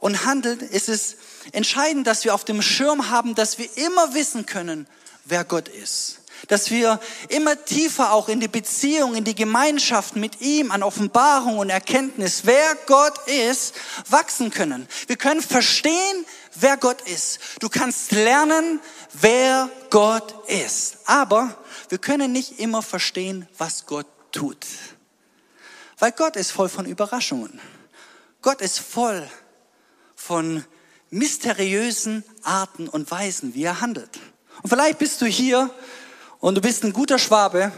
und 0.00 0.24
handelt, 0.24 0.62
ist 0.62 0.88
es 0.88 1.16
entscheidend, 1.52 2.06
dass 2.06 2.24
wir 2.24 2.34
auf 2.34 2.44
dem 2.44 2.62
Schirm 2.62 3.10
haben, 3.10 3.34
dass 3.34 3.58
wir 3.58 3.68
immer 3.76 4.14
wissen 4.14 4.46
können, 4.46 4.86
wer 5.24 5.44
Gott 5.44 5.68
ist. 5.68 6.20
Dass 6.46 6.70
wir 6.70 7.00
immer 7.30 7.64
tiefer 7.64 8.12
auch 8.12 8.28
in 8.28 8.38
die 8.38 8.48
Beziehung, 8.48 9.16
in 9.16 9.24
die 9.24 9.34
Gemeinschaft 9.34 10.14
mit 10.14 10.40
ihm, 10.40 10.70
an 10.70 10.84
Offenbarung 10.84 11.58
und 11.58 11.68
Erkenntnis, 11.68 12.42
wer 12.44 12.76
Gott 12.86 13.18
ist, 13.26 13.74
wachsen 14.08 14.50
können. 14.50 14.86
Wir 15.08 15.16
können 15.16 15.42
verstehen, 15.42 16.26
wer 16.54 16.76
Gott 16.76 17.02
ist. 17.02 17.40
Du 17.58 17.68
kannst 17.68 18.12
lernen, 18.12 18.80
wer 19.20 19.68
Gott 19.90 20.48
ist. 20.48 20.98
Aber 21.06 21.56
wir 21.88 21.98
können 21.98 22.30
nicht 22.30 22.60
immer 22.60 22.82
verstehen, 22.82 23.48
was 23.58 23.86
Gott 23.86 24.06
tut. 24.30 24.64
Weil 25.98 26.12
Gott 26.12 26.36
ist 26.36 26.52
voll 26.52 26.68
von 26.68 26.86
Überraschungen. 26.86 27.60
Gott 28.42 28.60
ist 28.60 28.78
voll 28.78 29.28
von 30.28 30.62
mysteriösen 31.08 32.22
Arten 32.42 32.86
und 32.86 33.10
Weisen, 33.10 33.54
wie 33.54 33.64
er 33.64 33.80
handelt. 33.80 34.20
Und 34.62 34.68
vielleicht 34.68 34.98
bist 34.98 35.22
du 35.22 35.24
hier 35.24 35.70
und 36.38 36.54
du 36.54 36.60
bist 36.60 36.84
ein 36.84 36.92
guter 36.92 37.18
Schwabe 37.18 37.72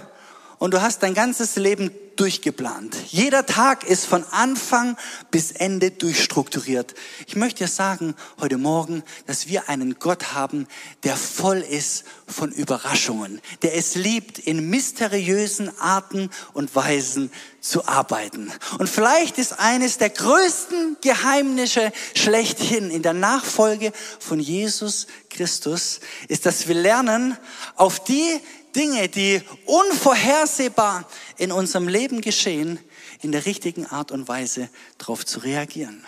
und 0.58 0.74
du 0.74 0.82
hast 0.82 1.04
dein 1.04 1.14
ganzes 1.14 1.54
Leben 1.54 1.92
durchgeplant. 2.20 2.94
Jeder 3.08 3.46
Tag 3.46 3.82
ist 3.84 4.04
von 4.04 4.24
Anfang 4.30 4.98
bis 5.30 5.52
Ende 5.52 5.90
durchstrukturiert. 5.90 6.94
Ich 7.26 7.34
möchte 7.34 7.66
sagen 7.66 8.14
heute 8.38 8.58
Morgen, 8.58 9.02
dass 9.26 9.48
wir 9.48 9.70
einen 9.70 9.98
Gott 9.98 10.34
haben, 10.34 10.66
der 11.02 11.16
voll 11.16 11.60
ist 11.60 12.04
von 12.26 12.52
Überraschungen, 12.52 13.40
der 13.62 13.74
es 13.74 13.94
liebt, 13.94 14.38
in 14.38 14.68
mysteriösen 14.68 15.70
Arten 15.80 16.28
und 16.52 16.76
Weisen 16.76 17.32
zu 17.62 17.88
arbeiten. 17.88 18.52
Und 18.78 18.90
vielleicht 18.90 19.38
ist 19.38 19.58
eines 19.58 19.96
der 19.96 20.10
größten 20.10 20.98
Geheimnisse 21.00 21.90
schlechthin 22.14 22.90
in 22.90 23.02
der 23.02 23.14
Nachfolge 23.14 23.92
von 24.18 24.40
Jesus 24.40 25.06
Christus, 25.30 26.00
ist, 26.28 26.44
dass 26.44 26.68
wir 26.68 26.74
lernen, 26.74 27.38
auf 27.76 28.04
die 28.04 28.40
Dinge, 28.74 29.08
die 29.08 29.42
unvorhersehbar 29.66 31.06
in 31.36 31.52
unserem 31.52 31.88
Leben 31.88 32.20
geschehen, 32.20 32.78
in 33.22 33.32
der 33.32 33.46
richtigen 33.46 33.86
Art 33.86 34.10
und 34.12 34.28
Weise 34.28 34.68
darauf 34.98 35.26
zu 35.26 35.40
reagieren. 35.40 36.04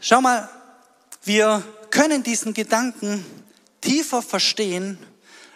Schau 0.00 0.20
mal, 0.20 0.48
wir 1.22 1.62
können 1.90 2.22
diesen 2.22 2.54
Gedanken 2.54 3.24
tiefer 3.80 4.22
verstehen, 4.22 4.98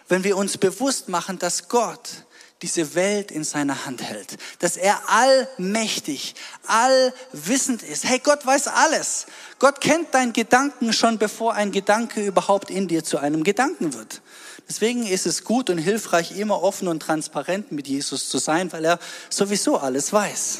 wenn 0.07 0.23
wir 0.23 0.37
uns 0.37 0.57
bewusst 0.57 1.09
machen, 1.09 1.37
dass 1.37 1.69
Gott 1.69 2.25
diese 2.61 2.93
Welt 2.93 3.31
in 3.31 3.43
seiner 3.43 3.85
Hand 3.85 4.03
hält, 4.03 4.37
dass 4.59 4.75
er 4.75 4.99
allmächtig, 5.07 6.35
allwissend 6.67 7.83
ist. 7.83 8.03
Hey, 8.03 8.19
Gott 8.19 8.45
weiß 8.45 8.67
alles. 8.67 9.27
Gott 9.59 9.79
kennt 9.79 10.13
deinen 10.13 10.33
Gedanken 10.33 10.91
schon, 10.91 11.17
bevor 11.17 11.53
ein 11.53 11.71
Gedanke 11.71 12.25
überhaupt 12.25 12.69
in 12.69 12.87
dir 12.87 13.03
zu 13.03 13.17
einem 13.17 13.43
Gedanken 13.43 13.93
wird. 13.93 14.21
Deswegen 14.67 15.07
ist 15.07 15.25
es 15.25 15.45
gut 15.45 15.69
und 15.69 15.77
hilfreich, 15.77 16.37
immer 16.37 16.61
offen 16.61 16.87
und 16.89 16.99
transparent 16.99 17.71
mit 17.71 17.87
Jesus 17.87 18.29
zu 18.29 18.37
sein, 18.37 18.71
weil 18.73 18.85
er 18.85 18.99
sowieso 19.29 19.77
alles 19.77 20.11
weiß. 20.11 20.59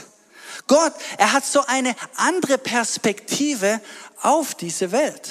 Gott, 0.67 0.93
er 1.17 1.33
hat 1.33 1.45
so 1.45 1.65
eine 1.65 1.95
andere 2.15 2.57
Perspektive 2.57 3.81
auf 4.21 4.55
diese 4.55 4.91
Welt. 4.91 5.29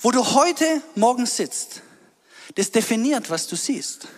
Wo 0.00 0.10
du 0.10 0.24
heute 0.24 0.82
Morgen 0.94 1.26
sitzt, 1.26 1.82
das 2.54 2.70
definiert, 2.70 3.28
was 3.30 3.46
du 3.46 3.56
siehst. 3.56 4.08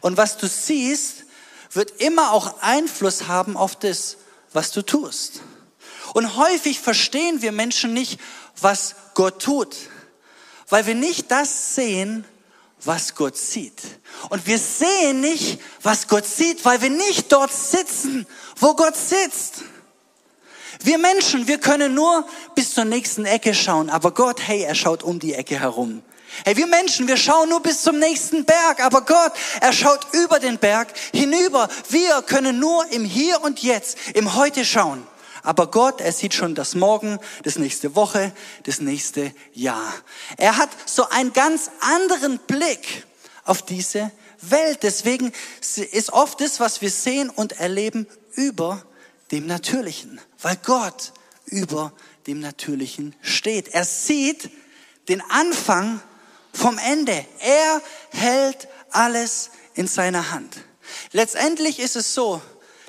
Und 0.00 0.16
was 0.16 0.36
du 0.36 0.46
siehst, 0.46 1.24
wird 1.72 2.00
immer 2.00 2.32
auch 2.32 2.62
Einfluss 2.62 3.28
haben 3.28 3.56
auf 3.56 3.76
das, 3.76 4.16
was 4.52 4.72
du 4.72 4.82
tust. 4.82 5.40
Und 6.14 6.36
häufig 6.36 6.80
verstehen 6.80 7.42
wir 7.42 7.52
Menschen 7.52 7.92
nicht, 7.92 8.18
was 8.60 8.94
Gott 9.14 9.42
tut, 9.42 9.76
weil 10.68 10.86
wir 10.86 10.94
nicht 10.94 11.30
das 11.30 11.74
sehen, 11.74 12.24
was 12.84 13.14
Gott 13.14 13.36
sieht. 13.36 13.82
Und 14.30 14.46
wir 14.46 14.58
sehen 14.58 15.20
nicht, 15.20 15.60
was 15.82 16.08
Gott 16.08 16.26
sieht, 16.26 16.64
weil 16.64 16.80
wir 16.80 16.90
nicht 16.90 17.32
dort 17.32 17.52
sitzen, 17.52 18.26
wo 18.56 18.74
Gott 18.74 18.96
sitzt. 18.96 19.64
Wir 20.80 20.98
Menschen, 20.98 21.48
wir 21.48 21.58
können 21.58 21.94
nur 21.94 22.26
bis 22.54 22.74
zur 22.74 22.84
nächsten 22.84 23.24
Ecke 23.24 23.52
schauen, 23.52 23.90
aber 23.90 24.12
Gott, 24.12 24.40
hey, 24.46 24.62
er 24.62 24.76
schaut 24.76 25.02
um 25.02 25.18
die 25.18 25.34
Ecke 25.34 25.58
herum. 25.58 26.02
Hey, 26.44 26.56
wir 26.56 26.66
Menschen, 26.66 27.08
wir 27.08 27.16
schauen 27.16 27.48
nur 27.48 27.60
bis 27.60 27.82
zum 27.82 27.98
nächsten 27.98 28.44
Berg, 28.44 28.84
aber 28.84 29.02
Gott, 29.02 29.32
er 29.60 29.72
schaut 29.72 30.06
über 30.12 30.38
den 30.38 30.58
Berg 30.58 30.88
hinüber. 31.12 31.68
Wir 31.88 32.22
können 32.22 32.58
nur 32.58 32.86
im 32.92 33.04
Hier 33.04 33.42
und 33.42 33.62
Jetzt, 33.62 33.98
im 34.14 34.34
Heute 34.34 34.64
schauen. 34.64 35.06
Aber 35.42 35.70
Gott, 35.70 36.00
er 36.00 36.12
sieht 36.12 36.34
schon 36.34 36.54
das 36.54 36.74
Morgen, 36.74 37.18
das 37.42 37.56
nächste 37.56 37.94
Woche, 37.94 38.32
das 38.64 38.80
nächste 38.80 39.32
Jahr. 39.52 39.94
Er 40.36 40.56
hat 40.56 40.70
so 40.86 41.08
einen 41.08 41.32
ganz 41.32 41.70
anderen 41.80 42.38
Blick 42.40 43.06
auf 43.44 43.62
diese 43.62 44.10
Welt. 44.40 44.80
Deswegen 44.82 45.32
ist 45.92 46.12
oft 46.12 46.40
das, 46.40 46.60
was 46.60 46.80
wir 46.80 46.90
sehen 46.90 47.30
und 47.30 47.52
erleben, 47.52 48.06
über 48.34 48.84
dem 49.32 49.46
Natürlichen. 49.46 50.20
Weil 50.40 50.56
Gott 50.64 51.12
über 51.46 51.92
dem 52.26 52.40
Natürlichen 52.40 53.16
steht. 53.22 53.68
Er 53.68 53.84
sieht 53.84 54.50
den 55.08 55.22
Anfang 55.30 56.00
vom 56.52 56.78
Ende. 56.78 57.24
Er 57.40 57.82
hält 58.10 58.68
alles 58.90 59.50
in 59.74 59.86
seiner 59.86 60.30
Hand. 60.30 60.56
Letztendlich 61.12 61.78
ist 61.78 61.96
es 61.96 62.14
so, 62.14 62.40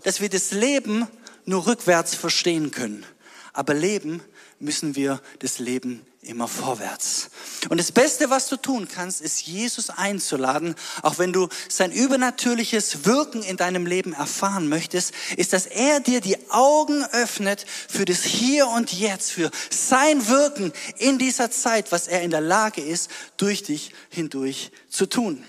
dass 0.03 0.21
wir 0.21 0.29
das 0.29 0.51
Leben 0.51 1.07
nur 1.45 1.67
rückwärts 1.67 2.15
verstehen 2.15 2.71
können. 2.71 3.05
Aber 3.53 3.73
leben 3.73 4.21
müssen 4.59 4.95
wir 4.95 5.21
das 5.39 5.59
Leben 5.59 6.05
immer 6.29 6.47
vorwärts. 6.47 7.29
Und 7.69 7.77
das 7.79 7.91
Beste, 7.91 8.29
was 8.29 8.47
du 8.47 8.55
tun 8.55 8.87
kannst, 8.87 9.19
ist 9.21 9.41
Jesus 9.41 9.89
einzuladen, 9.89 10.75
auch 11.01 11.17
wenn 11.17 11.33
du 11.33 11.49
sein 11.67 11.91
übernatürliches 11.91 13.05
Wirken 13.05 13.43
in 13.43 13.57
deinem 13.57 13.85
Leben 13.85 14.13
erfahren 14.13 14.69
möchtest, 14.69 15.13
ist, 15.35 15.53
dass 15.53 15.65
er 15.65 15.99
dir 15.99 16.21
die 16.21 16.37
Augen 16.49 17.03
öffnet 17.11 17.65
für 17.89 18.05
das 18.05 18.23
Hier 18.23 18.67
und 18.67 18.93
Jetzt, 18.93 19.31
für 19.31 19.51
sein 19.69 20.27
Wirken 20.27 20.71
in 20.97 21.17
dieser 21.17 21.51
Zeit, 21.51 21.91
was 21.91 22.07
er 22.07 22.21
in 22.21 22.31
der 22.31 22.41
Lage 22.41 22.81
ist, 22.81 23.09
durch 23.37 23.63
dich 23.63 23.91
hindurch 24.09 24.71
zu 24.89 25.05
tun. 25.05 25.43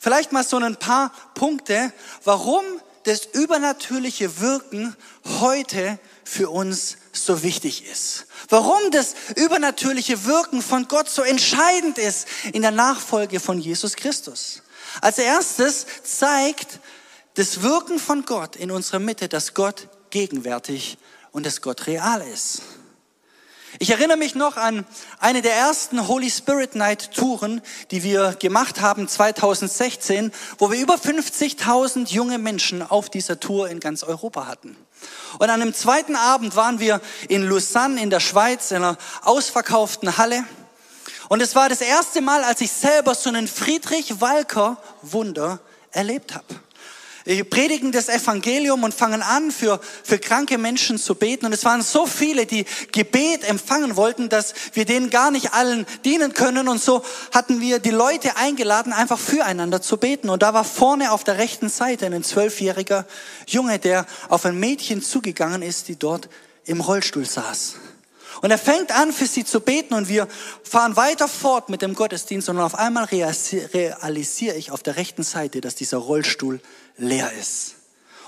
Vielleicht 0.00 0.32
mal 0.32 0.44
so 0.44 0.56
ein 0.56 0.76
paar 0.76 1.12
Punkte, 1.34 1.92
warum 2.24 2.64
das 3.04 3.24
übernatürliche 3.24 4.40
Wirken 4.40 4.94
heute 5.40 5.98
für 6.24 6.50
uns 6.50 6.96
so 7.24 7.42
wichtig 7.42 7.84
ist. 7.90 8.26
Warum 8.48 8.90
das 8.90 9.14
übernatürliche 9.36 10.24
Wirken 10.24 10.62
von 10.62 10.88
Gott 10.88 11.08
so 11.08 11.22
entscheidend 11.22 11.98
ist 11.98 12.26
in 12.52 12.62
der 12.62 12.70
Nachfolge 12.70 13.40
von 13.40 13.58
Jesus 13.58 13.96
Christus. 13.96 14.62
Als 15.00 15.18
erstes 15.18 15.86
zeigt 16.02 16.80
das 17.34 17.62
Wirken 17.62 17.98
von 17.98 18.24
Gott 18.24 18.56
in 18.56 18.70
unserer 18.70 18.98
Mitte, 18.98 19.28
dass 19.28 19.54
Gott 19.54 19.88
gegenwärtig 20.10 20.98
und 21.32 21.46
dass 21.46 21.62
Gott 21.62 21.86
real 21.86 22.22
ist. 22.22 22.62
Ich 23.78 23.90
erinnere 23.90 24.16
mich 24.16 24.34
noch 24.34 24.56
an 24.56 24.84
eine 25.20 25.42
der 25.42 25.54
ersten 25.54 26.08
Holy 26.08 26.28
Spirit 26.28 26.74
Night 26.74 27.12
Touren, 27.14 27.62
die 27.92 28.02
wir 28.02 28.32
gemacht 28.32 28.80
haben 28.80 29.06
2016, 29.06 30.32
wo 30.58 30.72
wir 30.72 30.80
über 30.80 30.94
50.000 30.94 32.08
junge 32.08 32.38
Menschen 32.38 32.82
auf 32.82 33.08
dieser 33.10 33.38
Tour 33.38 33.68
in 33.68 33.78
ganz 33.78 34.02
Europa 34.02 34.48
hatten. 34.48 34.76
Und 35.38 35.48
an 35.50 35.62
einem 35.62 35.74
zweiten 35.74 36.16
Abend 36.16 36.56
waren 36.56 36.80
wir 36.80 37.00
in 37.28 37.48
Lausanne 37.48 38.02
in 38.02 38.10
der 38.10 38.20
Schweiz 38.20 38.70
in 38.70 38.78
einer 38.78 38.96
ausverkauften 39.22 40.16
Halle. 40.16 40.44
Und 41.28 41.40
es 41.40 41.54
war 41.54 41.68
das 41.68 41.80
erste 41.80 42.20
Mal, 42.20 42.42
als 42.42 42.60
ich 42.60 42.72
selber 42.72 43.14
so 43.14 43.28
einen 43.28 43.46
Friedrich 43.46 44.20
Walker 44.20 44.76
Wunder 45.02 45.60
erlebt 45.92 46.34
habe 46.34 46.60
predigen 47.48 47.92
das 47.92 48.08
Evangelium 48.08 48.82
und 48.82 48.94
fangen 48.94 49.22
an, 49.22 49.50
für, 49.50 49.80
für 50.02 50.18
kranke 50.18 50.58
Menschen 50.58 50.98
zu 50.98 51.14
beten. 51.14 51.46
Und 51.46 51.52
es 51.52 51.64
waren 51.64 51.82
so 51.82 52.06
viele, 52.06 52.46
die 52.46 52.64
Gebet 52.92 53.48
empfangen 53.48 53.96
wollten, 53.96 54.28
dass 54.28 54.54
wir 54.72 54.84
denen 54.84 55.10
gar 55.10 55.30
nicht 55.30 55.52
allen 55.52 55.86
dienen 56.04 56.34
können. 56.34 56.68
Und 56.68 56.82
so 56.82 57.02
hatten 57.32 57.60
wir 57.60 57.78
die 57.78 57.90
Leute 57.90 58.36
eingeladen, 58.36 58.92
einfach 58.92 59.18
füreinander 59.18 59.80
zu 59.80 59.96
beten. 59.96 60.28
Und 60.28 60.42
da 60.42 60.54
war 60.54 60.64
vorne 60.64 61.12
auf 61.12 61.24
der 61.24 61.38
rechten 61.38 61.68
Seite 61.68 62.06
ein 62.06 62.24
zwölfjähriger 62.24 63.06
Junge, 63.46 63.78
der 63.78 64.06
auf 64.28 64.44
ein 64.44 64.58
Mädchen 64.58 65.02
zugegangen 65.02 65.62
ist, 65.62 65.88
die 65.88 65.96
dort 65.96 66.28
im 66.64 66.80
Rollstuhl 66.80 67.24
saß. 67.24 67.76
Und 68.42 68.50
er 68.50 68.58
fängt 68.58 68.92
an, 68.92 69.12
für 69.12 69.26
sie 69.26 69.44
zu 69.44 69.60
beten 69.60 69.94
und 69.94 70.08
wir 70.08 70.28
fahren 70.62 70.96
weiter 70.96 71.28
fort 71.28 71.68
mit 71.68 71.82
dem 71.82 71.94
Gottesdienst 71.94 72.48
und 72.48 72.58
auf 72.58 72.74
einmal 72.74 73.04
realisiere 73.04 74.54
ich 74.54 74.70
auf 74.70 74.82
der 74.82 74.96
rechten 74.96 75.22
Seite, 75.22 75.60
dass 75.60 75.74
dieser 75.74 75.98
Rollstuhl 75.98 76.60
leer 76.96 77.30
ist. 77.38 77.79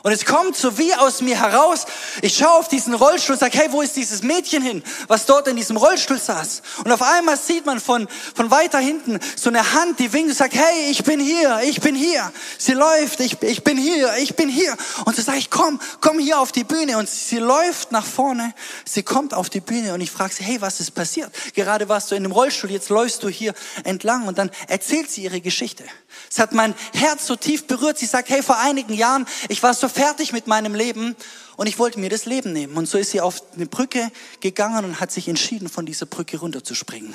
Und 0.03 0.11
es 0.11 0.25
kommt 0.25 0.57
so 0.57 0.79
wie 0.79 0.93
aus 0.95 1.21
mir 1.21 1.39
heraus. 1.39 1.87
Ich 2.23 2.37
schaue 2.37 2.59
auf 2.59 2.69
diesen 2.69 2.95
Rollstuhl 2.95 3.35
und 3.35 3.39
sage, 3.39 3.57
hey, 3.57 3.69
wo 3.71 3.83
ist 3.83 3.95
dieses 3.95 4.23
Mädchen 4.23 4.63
hin, 4.63 4.83
was 5.07 5.27
dort 5.27 5.47
in 5.47 5.57
diesem 5.57 5.77
Rollstuhl 5.77 6.19
saß? 6.19 6.63
Und 6.85 6.91
auf 6.91 7.03
einmal 7.03 7.37
sieht 7.37 7.67
man 7.67 7.81
von, 7.81 8.09
von 8.35 8.51
weiter 8.51 8.79
hinten 8.79 9.21
so 9.37 9.49
eine 9.49 9.73
Hand, 9.75 10.01
die 10.01 10.13
winkt 10.13 10.31
und 10.31 10.37
sagt, 10.37 10.55
hey, 10.55 10.91
ich 10.91 11.05
bin 11.05 11.21
hier, 11.21 11.61
ich 11.65 11.81
bin 11.81 11.95
hier. 11.95 12.33
Sie 12.59 12.73
läuft, 12.73 13.21
ich, 13.21 13.41
ich 13.43 13.63
bin 13.63 13.77
hier, 13.77 14.13
ich 14.19 14.35
bin 14.35 14.49
hier. 14.49 14.77
Und 15.05 15.15
so 15.15 15.23
sage 15.23 15.39
ich, 15.39 15.51
komm, 15.51 15.81
komm 16.01 16.19
hier 16.19 16.41
auf 16.41 16.51
die 16.51 16.65
Bühne. 16.65 16.99
Und 16.99 17.09
sie 17.09 17.39
läuft 17.39 17.93
nach 17.93 18.05
vorne, 18.05 18.55
sie 18.85 19.05
kommt 19.05 19.35
auf 19.35 19.51
die 19.51 19.61
Bühne 19.61 19.95
und 19.95 20.01
ich 20.01 20.11
frage 20.11 20.35
sie, 20.35 20.43
hey, 20.43 20.61
was 20.61 20.81
ist 20.81 20.93
passiert? 20.93 21.31
Gerade 21.55 21.89
warst 21.89 22.11
du 22.11 22.17
in 22.17 22.25
dem 22.25 22.33
Rollstuhl, 22.33 22.71
jetzt 22.73 22.89
läufst 22.89 23.23
du 23.23 23.29
hier 23.29 23.55
entlang. 23.85 24.27
Und 24.27 24.39
dann 24.39 24.51
erzählt 24.67 25.11
sie 25.11 25.23
ihre 25.23 25.41
Geschichte. 25.41 25.85
Es 26.31 26.39
hat 26.39 26.53
mein 26.53 26.75
Herz 26.95 27.27
so 27.27 27.37
tief 27.37 27.67
berührt. 27.67 27.99
Sie 27.99 28.07
sagt, 28.07 28.31
hey, 28.31 28.43
vor 28.43 28.59
einigen 28.59 28.95
Jahren, 28.95 29.27
ich 29.49 29.63
war 29.63 29.75
so 29.75 29.89
fertig 29.89 30.33
mit 30.33 30.47
meinem 30.47 30.75
Leben 30.75 31.17
und 31.57 31.67
ich 31.67 31.79
wollte 31.79 32.01
mir 32.01 32.11
das 32.11 32.25
Leben 32.25 32.53
nehmen. 32.53 32.77
Und 32.77 32.89
so 32.89 32.99
ist 32.99 33.11
sie 33.11 33.21
auf 33.21 33.43
eine 33.55 33.67
Brücke 33.67 34.11
gegangen 34.41 34.85
und 34.85 35.01
hat 35.01 35.13
sich 35.13 35.29
entschieden, 35.29 35.69
von 35.69 35.87
dieser 35.87 36.07
Brücke 36.07 36.39
runterzuspringen. 36.39 37.15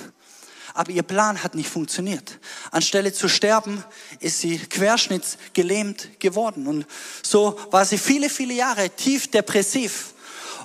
Aber 0.74 0.92
ihr 0.92 1.04
Plan 1.04 1.42
hat 1.42 1.56
nicht 1.56 1.70
funktioniert. 1.70 2.38
Anstelle 2.72 3.12
zu 3.12 3.28
sterben, 3.28 3.84
ist 4.20 4.42
sie 4.42 4.60
querschnittsgelähmt 4.60 6.20
geworden. 6.20 6.68
Und 6.68 6.86
so 7.24 7.60
war 7.72 7.84
sie 7.86 7.98
viele, 7.98 8.30
viele 8.30 8.54
Jahre 8.54 8.92
tief 8.92 9.32
depressiv 9.32 10.14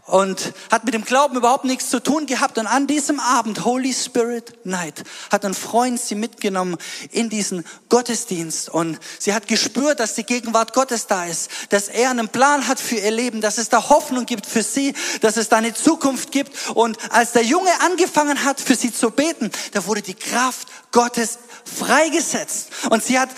und 0.07 0.53
hat 0.71 0.85
mit 0.85 0.95
dem 0.95 1.05
Glauben 1.05 1.37
überhaupt 1.37 1.65
nichts 1.65 1.88
zu 1.88 2.01
tun 2.01 2.27
gehabt. 2.27 2.59
Und 2.59 2.67
an 2.67 2.87
diesem 2.87 3.21
Abend, 3.21 3.65
Holy 3.65 3.95
Spirit 3.95 4.67
Night, 4.67 5.05
hat 5.31 5.45
ein 5.45 5.55
Freund 5.55 6.01
sie 6.01 6.17
mitgenommen 6.17 6.77
in 7.12 7.31
diesen 7.31 7.65
Gottesdienst. 7.88 8.69
Und 8.69 8.99
sie 9.19 9.33
hat 9.33 9.47
gespürt, 9.47 10.01
dass 10.01 10.15
die 10.15 10.25
Gegenwart 10.25 10.73
Gottes 10.73 11.07
da 11.07 11.25
ist, 11.27 11.51
dass 11.71 11.88
er 11.88 12.11
einen 12.11 12.29
Plan 12.29 12.67
hat 12.67 12.81
für 12.81 12.97
ihr 12.97 13.12
Leben, 13.12 13.41
dass 13.41 13.59
es 13.59 13.69
da 13.69 13.88
Hoffnung 13.91 14.27
gibt 14.27 14.47
für 14.47 14.65
sie, 14.65 14.95
dass 15.21 15.37
es 15.37 15.49
da 15.49 15.59
eine 15.59 15.73
Zukunft 15.73 16.33
gibt. 16.33 16.71
Und 16.75 16.99
als 17.12 17.33
der 17.33 17.45
Junge 17.45 17.71
angefangen 17.81 18.45
hat, 18.45 18.61
für 18.61 18.75
sie 18.75 18.93
zu 18.93 19.11
beten, 19.11 19.53
da 19.73 19.87
wurde 19.87 20.03
die 20.03 20.15
Kraft 20.15 20.67
Gottes 20.91 21.38
freigesetzt. 21.65 22.69
Und 22.91 23.05
sie 23.05 23.19
hat 23.19 23.31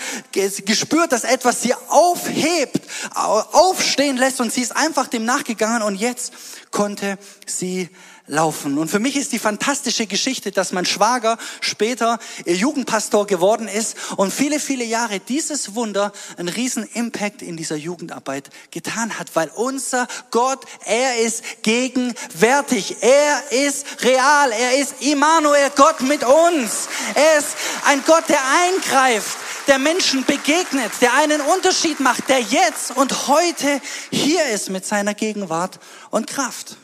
gespürt, 0.65 1.11
dass 1.11 1.23
etwas 1.23 1.61
sie 1.61 1.73
aufhebt, 1.89 2.81
aufstehen 3.13 4.17
lässt. 4.17 4.41
Und 4.41 4.51
sie 4.51 4.61
ist 4.61 4.75
einfach 4.75 5.07
dem 5.07 5.25
nachgegangen. 5.25 5.83
Und 5.83 5.95
jetzt 5.95 6.33
konnte 6.75 7.17
sie 7.47 7.89
laufen. 8.27 8.77
Und 8.77 8.89
für 8.89 8.99
mich 8.99 9.15
ist 9.15 9.31
die 9.33 9.39
fantastische 9.39 10.07
Geschichte, 10.07 10.51
dass 10.51 10.71
mein 10.71 10.85
Schwager 10.85 11.37
später 11.61 12.19
ihr 12.45 12.55
Jugendpastor 12.55 13.27
geworden 13.27 13.67
ist 13.67 13.95
und 14.17 14.33
viele, 14.33 14.59
viele 14.59 14.83
Jahre 14.83 15.19
dieses 15.19 15.75
Wunder 15.75 16.11
einen 16.37 16.49
riesen 16.49 16.83
Impact 16.93 17.41
in 17.41 17.55
dieser 17.55 17.75
Jugendarbeit 17.75 18.49
getan 18.71 19.19
hat, 19.19 19.35
weil 19.35 19.49
unser 19.55 20.07
Gott, 20.31 20.65
er 20.85 21.19
ist 21.19 21.43
gegenwärtig, 21.61 22.97
er 23.01 23.51
ist 23.51 23.85
real, 24.03 24.51
er 24.51 24.79
ist 24.79 24.95
Immanuel, 25.01 25.71
Gott 25.75 26.01
mit 26.01 26.23
uns. 26.23 26.87
Er 27.13 27.37
ist 27.37 27.55
ein 27.85 28.03
Gott, 28.05 28.27
der 28.29 28.39
eingreift, 28.63 29.37
der 29.67 29.77
Menschen 29.77 30.25
begegnet, 30.25 30.91
der 31.01 31.13
einen 31.13 31.41
Unterschied 31.41 31.99
macht, 31.99 32.27
der 32.29 32.39
jetzt 32.39 32.95
und 32.95 33.27
heute 33.27 33.81
hier 34.11 34.45
ist 34.47 34.69
mit 34.69 34.85
seiner 34.85 35.13
Gegenwart 35.13 35.79
und 36.09 36.27
Kraft. 36.27 36.77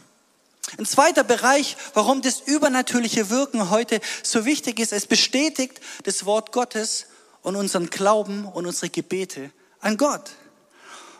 Ein 0.77 0.85
zweiter 0.85 1.23
Bereich, 1.23 1.75
warum 1.93 2.21
das 2.21 2.39
übernatürliche 2.39 3.29
Wirken 3.29 3.69
heute 3.69 3.99
so 4.23 4.45
wichtig 4.45 4.79
ist, 4.79 4.93
es 4.93 5.05
bestätigt 5.05 5.81
das 6.03 6.25
Wort 6.25 6.51
Gottes 6.51 7.07
und 7.41 7.55
unseren 7.55 7.89
Glauben 7.89 8.45
und 8.45 8.65
unsere 8.65 8.89
Gebete 8.89 9.51
an 9.81 9.97
Gott. 9.97 10.31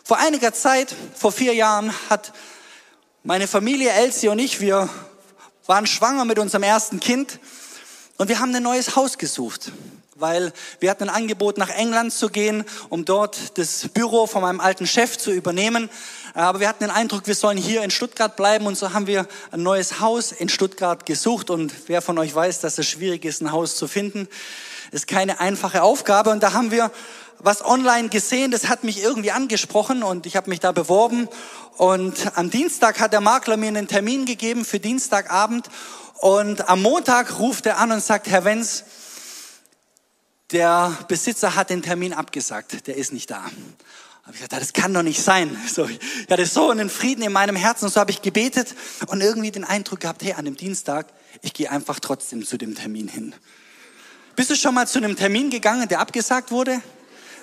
Vor 0.03 0.17
einiger 0.17 0.53
Zeit, 0.53 0.95
vor 1.15 1.31
vier 1.31 1.53
Jahren, 1.53 1.93
hat 2.09 2.33
meine 3.23 3.47
Familie 3.47 3.91
Elsie 3.91 4.29
und 4.29 4.39
ich, 4.39 4.61
wir 4.61 4.89
waren 5.67 5.85
schwanger 5.85 6.25
mit 6.25 6.39
unserem 6.39 6.63
ersten 6.63 6.99
Kind 6.99 7.39
und 8.17 8.29
wir 8.29 8.39
haben 8.39 8.55
ein 8.55 8.63
neues 8.63 8.95
Haus 8.95 9.17
gesucht, 9.17 9.71
weil 10.15 10.53
wir 10.79 10.89
hatten 10.89 11.03
ein 11.03 11.15
Angebot, 11.15 11.57
nach 11.57 11.69
England 11.69 12.13
zu 12.13 12.29
gehen, 12.29 12.63
um 12.89 13.05
dort 13.05 13.57
das 13.57 13.89
Büro 13.89 14.27
von 14.27 14.41
meinem 14.41 14.59
alten 14.59 14.87
Chef 14.87 15.17
zu 15.17 15.31
übernehmen. 15.31 15.89
Aber 16.33 16.61
wir 16.61 16.69
hatten 16.69 16.83
den 16.85 16.91
Eindruck, 16.91 17.27
wir 17.27 17.35
sollen 17.35 17.57
hier 17.57 17.83
in 17.83 17.91
Stuttgart 17.91 18.35
bleiben 18.37 18.65
und 18.65 18.77
so 18.77 18.93
haben 18.93 19.05
wir 19.05 19.27
ein 19.51 19.63
neues 19.63 19.99
Haus 19.99 20.31
in 20.31 20.47
Stuttgart 20.47 21.05
gesucht. 21.05 21.49
Und 21.49 21.73
wer 21.87 22.01
von 22.01 22.17
euch 22.17 22.33
weiß, 22.33 22.61
dass 22.61 22.77
es 22.77 22.87
schwierig 22.87 23.25
ist, 23.25 23.41
ein 23.41 23.51
Haus 23.51 23.75
zu 23.75 23.87
finden, 23.87 24.29
ist 24.91 25.07
keine 25.07 25.41
einfache 25.41 25.83
Aufgabe. 25.83 26.29
Und 26.29 26.41
da 26.41 26.53
haben 26.53 26.71
wir 26.71 26.89
was 27.39 27.65
online 27.65 28.09
gesehen, 28.09 28.51
das 28.51 28.69
hat 28.69 28.83
mich 28.83 29.03
irgendwie 29.03 29.31
angesprochen 29.31 30.03
und 30.03 30.25
ich 30.25 30.35
habe 30.37 30.49
mich 30.49 30.59
da 30.61 30.71
beworben. 30.71 31.27
Und 31.75 32.37
am 32.37 32.49
Dienstag 32.49 32.99
hat 32.99 33.11
der 33.11 33.21
Makler 33.21 33.57
mir 33.57 33.67
einen 33.67 33.87
Termin 33.87 34.25
gegeben 34.25 34.63
für 34.63 34.79
Dienstagabend. 34.79 35.67
Und 36.19 36.69
am 36.69 36.81
Montag 36.81 37.39
ruft 37.39 37.65
er 37.65 37.77
an 37.77 37.91
und 37.91 38.03
sagt, 38.03 38.27
Herr 38.27 38.45
Wenz, 38.45 38.85
der 40.51 40.95
Besitzer 41.07 41.55
hat 41.55 41.69
den 41.69 41.81
Termin 41.81 42.13
abgesagt, 42.13 42.87
der 42.87 42.95
ist 42.95 43.11
nicht 43.11 43.31
da 43.31 43.43
habe 44.31 44.37
ich 44.37 44.47
gesagt, 44.47 44.61
das 44.61 44.73
kann 44.73 44.93
doch 44.93 45.03
nicht 45.03 45.21
sein. 45.21 45.57
So, 45.67 45.87
ich 45.87 45.99
hatte 46.29 46.45
so 46.45 46.69
einen 46.69 46.89
Frieden 46.89 47.21
in 47.21 47.33
meinem 47.33 47.55
Herzen 47.55 47.85
und 47.85 47.91
so 47.91 47.99
habe 47.99 48.11
ich 48.11 48.21
gebetet 48.21 48.75
und 49.07 49.21
irgendwie 49.21 49.51
den 49.51 49.65
Eindruck 49.65 50.01
gehabt, 50.01 50.23
hey, 50.23 50.33
an 50.33 50.45
dem 50.45 50.55
Dienstag, 50.55 51.07
ich 51.41 51.53
gehe 51.53 51.69
einfach 51.69 51.99
trotzdem 51.99 52.45
zu 52.45 52.57
dem 52.57 52.75
Termin 52.75 53.07
hin. 53.07 53.33
Bist 54.35 54.49
du 54.49 54.55
schon 54.55 54.73
mal 54.73 54.87
zu 54.87 54.99
einem 54.99 55.17
Termin 55.17 55.49
gegangen, 55.49 55.87
der 55.89 55.99
abgesagt 55.99 56.51
wurde? 56.51 56.81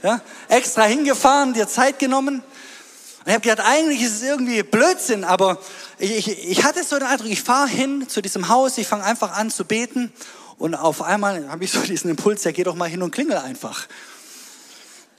Ja, 0.02 0.22
extra 0.48 0.84
hingefahren, 0.84 1.52
dir 1.52 1.68
Zeit 1.68 1.98
genommen? 1.98 2.36
Und 2.36 3.26
ich 3.26 3.34
habe 3.34 3.40
gedacht, 3.40 3.68
eigentlich 3.68 4.00
ist 4.00 4.14
es 4.14 4.22
irgendwie 4.22 4.62
Blödsinn, 4.62 5.24
aber 5.24 5.58
ich, 5.98 6.26
ich 6.48 6.64
hatte 6.64 6.82
so 6.84 6.98
den 6.98 7.08
Eindruck, 7.08 7.28
ich 7.28 7.42
fahre 7.42 7.68
hin 7.68 8.08
zu 8.08 8.22
diesem 8.22 8.48
Haus, 8.48 8.78
ich 8.78 8.86
fange 8.86 9.04
einfach 9.04 9.32
an 9.32 9.50
zu 9.50 9.64
beten 9.64 10.10
und 10.56 10.74
auf 10.74 11.02
einmal 11.02 11.50
habe 11.50 11.64
ich 11.64 11.70
so 11.70 11.80
diesen 11.80 12.10
Impuls, 12.10 12.44
ja 12.44 12.52
geh 12.52 12.64
doch 12.64 12.74
mal 12.74 12.88
hin 12.88 13.02
und 13.02 13.10
klingel 13.10 13.36
einfach. 13.36 13.86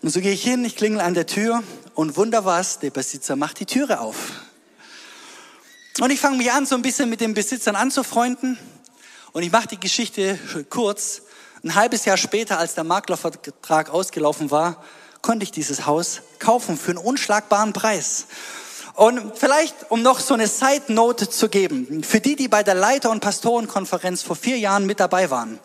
Und 0.02 0.12
so 0.12 0.22
gehe 0.22 0.32
ich 0.32 0.44
hin, 0.44 0.64
ich 0.64 0.78
klingel 0.78 1.02
an 1.02 1.14
der 1.14 1.26
Tür 1.26 1.62
und 1.94 2.16
wunder 2.16 2.46
was, 2.46 2.80
der 2.80 2.90
Besitzer 2.90 3.36
macht 3.36 3.60
die 3.60 3.66
Türe 3.66 4.00
auf. 4.00 4.16
Und 6.00 6.10
ich 6.10 6.22
fange 6.22 6.38
mich 6.38 6.54
an, 6.54 6.66
so 6.66 6.76
ein 6.76 6.82
bisschen 6.82 7.10
mit 7.10 7.20
den 7.20 7.34
Besitzern 7.34 7.76
anzufreunden. 7.76 8.58
Und 9.34 9.44
ich 9.44 9.52
mache 9.52 9.68
die 9.68 9.80
Geschichte 9.80 10.40
kurz. 10.70 11.24
Ein 11.66 11.76
halbes 11.76 12.06
Jahr 12.06 12.16
später, 12.16 12.60
als 12.60 12.76
der 12.76 12.86
Maklervertrag 12.86 13.90
ausgelaufen 13.90 14.52
war, 14.52 14.82
konnte 15.22 15.44
ich 15.44 15.52
dieses 15.52 15.86
Haus 15.86 16.22
kaufen 16.40 16.78
für 16.78 16.92
einen 16.92 17.00
unschlagbaren 17.00 17.74
Preis. 17.74 18.28
Und 18.94 19.38
vielleicht, 19.38 19.92
um 19.92 20.02
noch 20.02 20.22
so 20.22 20.34
eine 20.34 20.48
Side 20.48 20.94
Note 20.94 21.30
zu 21.30 21.50
geben, 21.50 22.06
für 22.06 22.22
die, 22.22 22.38
die 22.38 22.48
bei 22.48 22.64
der 22.64 22.76
Leiter- 22.76 23.12
und 23.12 23.20
Pastorenkonferenz 23.20 24.24
vor 24.24 24.38
vier 24.38 24.58
Jahren 24.58 24.86
mit 24.86 25.02
dabei 25.02 25.30
waren, 25.30 25.60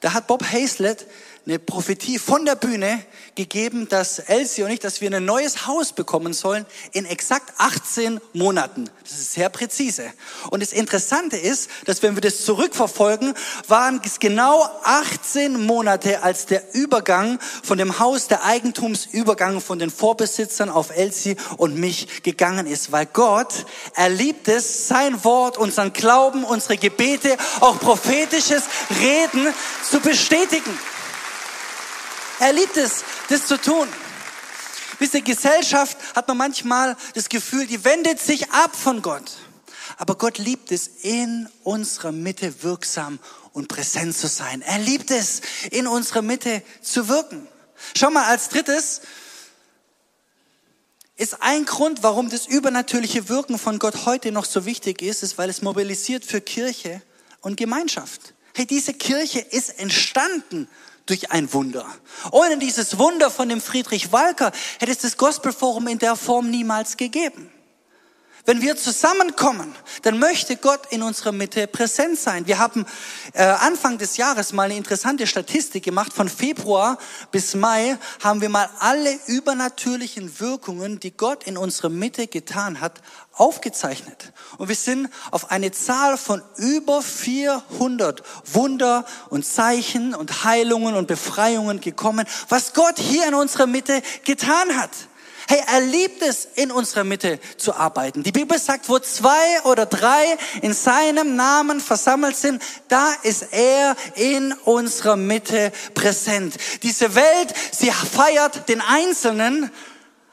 da 0.00 0.12
hat 0.12 0.26
Bob 0.26 0.44
Hazlett 0.44 1.06
eine 1.44 1.58
Prophetie 1.58 2.20
von 2.20 2.44
der 2.44 2.54
Bühne 2.54 3.04
gegeben, 3.34 3.88
dass 3.88 4.20
Elsie 4.20 4.62
und 4.62 4.70
ich, 4.70 4.78
dass 4.78 5.00
wir 5.00 5.12
ein 5.12 5.24
neues 5.24 5.66
Haus 5.66 5.92
bekommen 5.92 6.34
sollen 6.34 6.66
in 6.92 7.04
exakt 7.04 7.52
18 7.58 8.20
Monaten. 8.32 8.88
Das 9.02 9.12
ist 9.12 9.32
sehr 9.32 9.48
präzise. 9.48 10.04
Und 10.50 10.62
das 10.62 10.72
Interessante 10.72 11.36
ist, 11.36 11.68
dass 11.86 12.02
wenn 12.02 12.14
wir 12.14 12.20
das 12.20 12.44
zurückverfolgen, 12.44 13.34
waren 13.66 14.00
es 14.04 14.20
genau 14.20 14.62
18 14.84 15.66
Monate, 15.66 16.22
als 16.22 16.46
der 16.46 16.74
Übergang 16.74 17.40
von 17.64 17.76
dem 17.76 17.98
Haus, 17.98 18.28
der 18.28 18.44
Eigentumsübergang 18.44 19.60
von 19.60 19.80
den 19.80 19.90
Vorbesitzern 19.90 20.70
auf 20.70 20.96
Elsie 20.96 21.36
und 21.56 21.76
mich 21.76 22.22
gegangen 22.22 22.68
ist. 22.68 22.92
Weil 22.92 23.06
Gott, 23.06 23.66
er 23.96 24.10
liebt 24.10 24.46
es, 24.46 24.86
sein 24.86 25.24
Wort, 25.24 25.58
unseren 25.58 25.92
Glauben, 25.92 26.44
unsere 26.44 26.76
Gebete, 26.76 27.36
auch 27.58 27.80
prophetisches 27.80 28.62
Reden 29.00 29.52
zu 29.90 29.98
bestätigen. 29.98 30.78
Er 32.42 32.52
liebt 32.52 32.76
es, 32.76 33.04
das 33.28 33.46
zu 33.46 33.56
tun. 33.56 33.86
Wisst 34.98 35.14
ihr, 35.14 35.22
Gesellschaft 35.22 35.96
hat 36.16 36.26
man 36.26 36.38
manchmal 36.38 36.96
das 37.14 37.28
Gefühl, 37.28 37.68
die 37.68 37.84
wendet 37.84 38.18
sich 38.18 38.50
ab 38.50 38.74
von 38.74 39.00
Gott. 39.00 39.30
Aber 39.96 40.16
Gott 40.16 40.38
liebt 40.38 40.72
es, 40.72 40.88
in 41.02 41.48
unserer 41.62 42.10
Mitte 42.10 42.64
wirksam 42.64 43.20
und 43.52 43.68
präsent 43.68 44.16
zu 44.16 44.26
sein. 44.26 44.60
Er 44.60 44.80
liebt 44.80 45.12
es, 45.12 45.42
in 45.70 45.86
unserer 45.86 46.22
Mitte 46.22 46.64
zu 46.82 47.06
wirken. 47.06 47.46
Schau 47.96 48.10
mal, 48.10 48.24
als 48.24 48.48
drittes 48.48 49.02
ist 51.14 51.42
ein 51.42 51.64
Grund, 51.64 52.02
warum 52.02 52.28
das 52.28 52.48
übernatürliche 52.48 53.28
Wirken 53.28 53.56
von 53.56 53.78
Gott 53.78 54.04
heute 54.04 54.32
noch 54.32 54.46
so 54.46 54.64
wichtig 54.66 55.00
ist, 55.00 55.22
ist, 55.22 55.38
weil 55.38 55.48
es 55.48 55.62
mobilisiert 55.62 56.24
für 56.24 56.40
Kirche 56.40 57.02
und 57.40 57.56
Gemeinschaft. 57.56 58.34
Hey, 58.56 58.66
diese 58.66 58.94
Kirche 58.94 59.38
ist 59.38 59.78
entstanden 59.78 60.68
durch 61.06 61.30
ein 61.30 61.52
Wunder. 61.52 61.86
Ohne 62.30 62.58
dieses 62.58 62.98
Wunder 62.98 63.30
von 63.30 63.48
dem 63.48 63.60
Friedrich 63.60 64.12
Walker 64.12 64.52
hätte 64.78 64.92
es 64.92 64.98
das 64.98 65.16
Gospelforum 65.16 65.88
in 65.88 65.98
der 65.98 66.16
Form 66.16 66.50
niemals 66.50 66.96
gegeben. 66.96 67.50
Wenn 68.44 68.60
wir 68.60 68.76
zusammenkommen, 68.76 69.72
dann 70.02 70.18
möchte 70.18 70.56
Gott 70.56 70.86
in 70.90 71.04
unserer 71.04 71.30
Mitte 71.30 71.68
präsent 71.68 72.18
sein. 72.18 72.44
Wir 72.48 72.58
haben 72.58 72.86
äh, 73.34 73.44
Anfang 73.44 73.98
des 73.98 74.16
Jahres 74.16 74.52
mal 74.52 74.64
eine 74.64 74.76
interessante 74.76 75.28
Statistik 75.28 75.84
gemacht. 75.84 76.12
Von 76.12 76.28
Februar 76.28 76.98
bis 77.30 77.54
Mai 77.54 77.96
haben 78.20 78.40
wir 78.40 78.48
mal 78.48 78.68
alle 78.80 79.16
übernatürlichen 79.28 80.40
Wirkungen, 80.40 80.98
die 80.98 81.12
Gott 81.12 81.44
in 81.44 81.56
unserer 81.56 81.88
Mitte 81.88 82.26
getan 82.26 82.80
hat, 82.80 83.00
aufgezeichnet. 83.34 84.32
Und 84.58 84.68
wir 84.68 84.76
sind 84.76 85.08
auf 85.30 85.50
eine 85.50 85.72
Zahl 85.72 86.18
von 86.18 86.42
über 86.56 87.02
400 87.02 88.22
Wunder 88.52 89.04
und 89.30 89.46
Zeichen 89.46 90.14
und 90.14 90.44
Heilungen 90.44 90.94
und 90.94 91.08
Befreiungen 91.08 91.80
gekommen, 91.80 92.26
was 92.48 92.74
Gott 92.74 92.98
hier 92.98 93.26
in 93.26 93.34
unserer 93.34 93.66
Mitte 93.66 94.02
getan 94.24 94.76
hat. 94.76 94.90
Hey, 95.48 95.60
er 95.66 95.80
liebt 95.80 96.22
es, 96.22 96.48
in 96.54 96.70
unserer 96.70 97.04
Mitte 97.04 97.40
zu 97.56 97.74
arbeiten. 97.74 98.22
Die 98.22 98.32
Bibel 98.32 98.58
sagt, 98.58 98.88
wo 98.88 98.98
zwei 99.00 99.62
oder 99.64 99.86
drei 99.86 100.38
in 100.62 100.72
seinem 100.72 101.36
Namen 101.36 101.80
versammelt 101.80 102.36
sind, 102.36 102.62
da 102.88 103.12
ist 103.22 103.48
er 103.52 103.96
in 104.14 104.52
unserer 104.64 105.16
Mitte 105.16 105.72
präsent. 105.94 106.54
Diese 106.82 107.14
Welt, 107.14 107.54
sie 107.72 107.90
feiert 107.90 108.68
den 108.68 108.80
Einzelnen, 108.80 109.70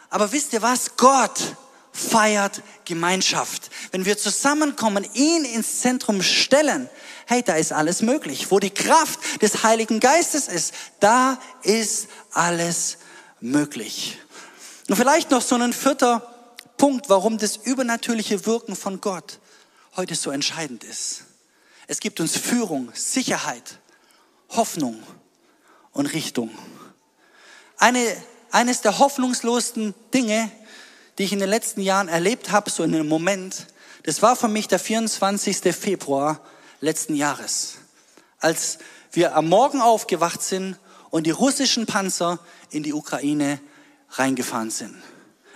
aber 0.10 0.32
wisst 0.32 0.54
ihr 0.54 0.62
was? 0.62 0.96
Gott 0.96 1.56
feiert 2.00 2.64
Gemeinschaft. 2.86 3.70
Wenn 3.92 4.06
wir 4.06 4.18
zusammenkommen, 4.18 5.06
ihn 5.14 5.46
ins 5.46 5.82
Zentrum 5.82 6.24
stellen, 6.24 6.90
hey, 7.28 7.44
da 7.44 7.56
ist 7.56 7.72
alles 7.72 8.02
möglich. 8.02 8.50
Wo 8.50 8.60
die 8.60 8.70
Kraft 8.72 9.20
des 9.42 9.64
Heiligen 9.64 10.00
Geistes 10.00 10.48
ist, 10.48 10.74
da 11.00 11.40
ist 11.64 12.08
alles 12.34 12.98
möglich. 13.42 14.18
Und 14.88 14.96
vielleicht 14.96 15.30
noch 15.32 15.42
so 15.42 15.56
ein 15.56 15.74
vierter 15.74 16.22
Punkt, 16.78 17.10
warum 17.10 17.38
das 17.38 17.58
übernatürliche 17.58 18.46
Wirken 18.46 18.76
von 18.76 19.02
Gott 19.02 19.40
heute 19.96 20.16
so 20.16 20.32
entscheidend 20.32 20.84
ist. 20.84 21.26
Es 21.88 22.00
gibt 22.00 22.20
uns 22.20 22.38
Führung, 22.38 22.92
Sicherheit, 22.94 23.80
Hoffnung 24.50 25.04
und 25.92 26.08
Richtung. 26.08 26.50
Eine, 27.78 28.00
eines 28.52 28.82
der 28.82 29.00
hoffnungslosesten 29.00 29.94
Dinge, 30.14 30.52
die 31.20 31.26
ich 31.26 31.34
in 31.34 31.40
den 31.40 31.50
letzten 31.50 31.82
Jahren 31.82 32.08
erlebt 32.08 32.50
habe, 32.52 32.72
so 32.72 32.82
in 32.82 32.96
einem 32.96 33.10
Moment, 33.10 33.68
das 34.04 34.22
war 34.22 34.38
für 34.38 34.48
mich 34.48 34.70
der 34.70 34.80
24. 34.80 35.76
Februar 35.76 36.40
letzten 36.80 37.14
Jahres, 37.14 37.76
als 38.40 38.80
wir 39.12 39.36
am 39.36 39.50
Morgen 39.50 39.82
aufgewacht 39.82 40.42
sind 40.42 40.78
und 41.10 41.28
die 41.28 41.32
russischen 41.32 41.86
Panzer 41.86 42.40
in 42.72 42.84
die 42.84 42.94
Ukraine 42.94 43.60
reingefahren 44.12 44.72
sind. 44.72 44.96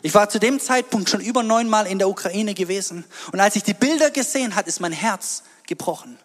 Ich 0.02 0.13
war 0.13 0.28
zu 0.28 0.38
dem 0.38 0.60
Zeitpunkt 0.60 1.10
schon 1.10 1.21
über 1.21 1.43
neunmal 1.43 1.88
in 1.88 1.97
der 1.97 2.10
Ukraine 2.10 2.54
gewesen 2.54 3.06
und 3.32 3.39
als 3.39 3.56
ich 3.56 3.63
die 3.63 3.73
Bilder 3.73 4.12
gesehen 4.12 4.56
hat, 4.56 4.67
ist 4.67 4.82
mein 4.82 4.91
Herz 4.91 5.43
gebrochen. 5.65 6.17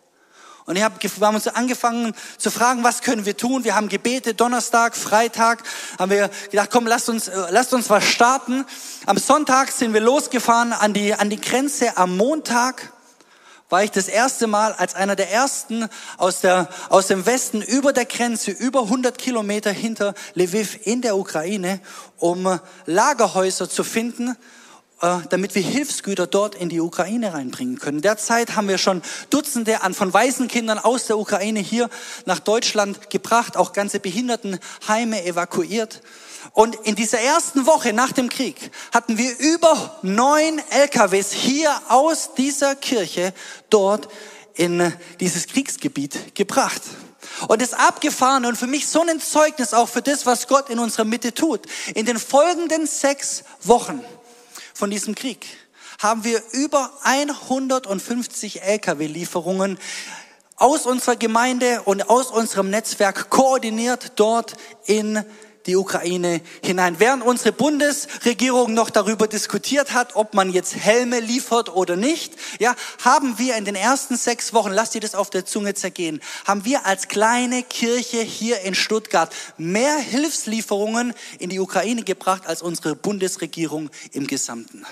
Und 0.69 0.77
ich 0.77 0.83
hab, 0.83 1.03
wir 1.03 1.27
haben 1.27 1.35
uns 1.35 1.49
angefangen 1.49 2.13
zu 2.37 2.51
fragen, 2.51 2.85
was 2.85 3.01
können 3.01 3.25
wir 3.25 3.35
tun? 3.35 3.65
Wir 3.65 3.75
haben 3.75 3.89
gebetet, 3.89 4.39
Donnerstag, 4.39 4.97
Freitag, 4.97 5.63
haben 5.99 6.11
wir 6.11 6.29
gedacht, 6.51 6.69
komm, 6.71 6.87
lasst 6.87 7.09
uns, 7.09 7.27
äh, 7.27 7.47
lasst 7.49 7.73
uns 7.73 7.89
was 7.89 8.05
starten. 8.05 8.67
Am 9.07 9.17
Sonntag 9.17 9.73
sind 9.73 9.95
wir 9.95 10.03
losgefahren 10.03 10.75
an 10.75 10.93
die, 10.93 11.15
an 11.15 11.31
die 11.31 11.41
Grenze. 11.41 11.97
Am 11.97 12.19
Montag 12.19 12.93
war 13.71 13.83
ich 13.83 13.93
das 13.93 14.09
erste 14.09 14.47
Mal 14.47 14.75
als 14.75 14.95
einer 14.95 15.17
der 15.17 15.33
ersten 15.33 15.89
aus, 16.19 16.41
der, 16.41 16.69
aus 16.91 17.07
dem 17.07 17.25
Westen 17.25 17.63
über 17.63 17.95
der 17.95 18.05
Grenze, 18.05 18.51
über 18.51 18.83
100 18.83 19.17
Kilometer 19.17 19.73
hinter 19.73 20.13
Lviv 20.35 20.81
in 20.85 21.01
der 21.01 21.17
Ukraine, 21.17 21.81
um 22.19 22.61
Lagerhäuser 22.85 23.71
zu 23.71 23.85
finden, 23.85 24.37
damit 25.01 25.55
wir 25.55 25.63
Hilfsgüter 25.63 26.27
dort 26.27 26.55
in 26.55 26.69
die 26.69 26.81
Ukraine 26.81 27.33
reinbringen 27.33 27.79
können. 27.79 28.01
Derzeit 28.01 28.57
haben 28.57 28.69
wir 28.69 28.79
schon 28.79 29.03
Dutzende 29.31 29.83
an 29.83 29.95
von 29.95 30.13
Waisenkindern 30.13 30.79
aus 30.79 31.07
der 31.07 31.19
Ukraine 31.19 31.61
hier 31.61 31.89
nach 32.27 32.41
Deutschland 32.41 33.11
gebracht, 33.11 33.57
auch 33.57 33.73
ganze 33.73 34.01
Behindertenheime 34.01 35.25
evakuiert. 35.25 36.03
Und 36.53 36.75
in 36.85 36.97
dieser 36.97 37.21
ersten 37.21 37.67
Woche 37.67 37.93
nach 37.93 38.13
dem 38.13 38.29
Krieg 38.29 38.71
hatten 38.93 39.19
wir 39.19 39.39
über 39.39 39.99
neun 40.03 40.61
LKWs 40.71 41.33
hier 41.33 41.71
aus 41.89 42.35
dieser 42.35 42.75
Kirche 42.75 43.33
dort 43.71 44.09
in 44.55 44.93
dieses 45.21 45.47
Kriegsgebiet 45.47 46.35
gebracht. 46.35 46.83
Und 47.47 47.63
das 47.63 47.73
Abgefahrene 47.73 48.49
und 48.49 48.57
für 48.57 48.67
mich 48.67 48.89
so 48.89 49.03
ein 49.03 49.21
Zeugnis 49.21 49.73
auch 49.73 49.89
für 49.89 50.03
das, 50.03 50.27
was 50.27 50.49
Gott 50.49 50.71
in 50.71 50.81
unserer 50.81 51.05
Mitte 51.05 51.33
tut. 51.33 51.61
In 51.95 52.07
den 52.07 52.19
folgenden 52.19 52.87
sechs 52.87 53.45
Wochen 53.63 54.03
von 54.79 54.91
diesem 54.91 55.17
Krieg. 55.17 55.45
Haben 56.01 56.23
wir 56.23 56.41
über 56.53 56.93
150 57.03 58.63
Lkw-Lieferungen 58.63 59.77
aus 60.55 60.87
unserer 60.87 61.17
Gemeinde 61.17 61.83
und 61.83 62.09
aus 62.09 62.31
unserem 62.31 62.71
Netzwerk 62.71 63.29
koordiniert 63.29 64.13
dort 64.15 64.55
in 64.87 65.25
die 65.69 65.77
Ukraine 65.77 66.41
hinein. 66.65 66.99
Während 66.99 67.23
unsere 67.23 67.53
Bundesregierung 67.53 68.73
noch 68.73 68.89
darüber 68.89 69.29
diskutiert 69.29 69.93
hat, 69.93 70.17
ob 70.17 70.33
man 70.33 70.51
jetzt 70.51 70.75
Helme 70.75 71.21
liefert 71.21 71.69
oder 71.69 71.95
nicht, 71.95 72.33
ja, 72.59 72.75
haben 73.05 73.39
wir 73.39 73.55
in 73.57 73.67
den 73.67 73.75
ersten 73.75 74.17
sechs 74.17 74.55
Wochen, 74.55 74.71
lasst 74.71 74.95
ihr 74.95 75.03
das 75.03 75.15
auf 75.15 75.29
der 75.29 75.45
Zunge 75.45 75.75
zergehen, 75.75 76.21
haben 76.47 76.65
wir 76.65 76.87
als 76.87 77.09
kleine 77.09 77.63
Kirche 77.63 78.23
hier 78.23 78.63
in 78.63 78.75
Stuttgart 78.75 79.33
mehr 79.59 79.99
Hilfslieferungen 79.99 81.13
in 81.39 81.51
die 81.51 81.61
Ukraine 81.61 82.03
gebracht 82.03 82.47
als 82.47 82.63
unsere 82.63 82.97
Bundesregierung 82.97 83.91
im 84.13 84.27
Gesamten. 84.27 84.87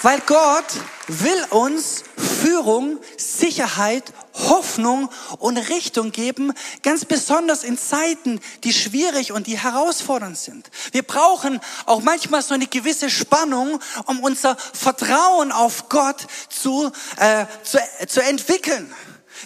Weil 0.00 0.20
Gott 0.26 0.66
will 1.08 1.44
uns 1.50 2.04
Führung, 2.44 2.98
Sicherheit 3.16 4.12
Hoffnung 4.34 5.08
und 5.38 5.56
Richtung 5.56 6.12
geben, 6.12 6.52
ganz 6.82 7.06
besonders 7.06 7.64
in 7.64 7.78
Zeiten, 7.78 8.38
die 8.64 8.74
schwierig 8.74 9.32
und 9.32 9.46
die 9.46 9.58
herausfordernd 9.58 10.36
sind. 10.36 10.70
Wir 10.92 11.04
brauchen 11.04 11.58
auch 11.86 12.02
manchmal 12.02 12.42
so 12.42 12.52
eine 12.52 12.66
gewisse 12.66 13.08
Spannung, 13.08 13.80
um 14.04 14.20
unser 14.20 14.56
Vertrauen 14.56 15.52
auf 15.52 15.88
Gott 15.88 16.26
zu, 16.50 16.92
äh, 17.16 17.46
zu, 17.62 17.78
zu 18.08 18.22
entwickeln. 18.22 18.92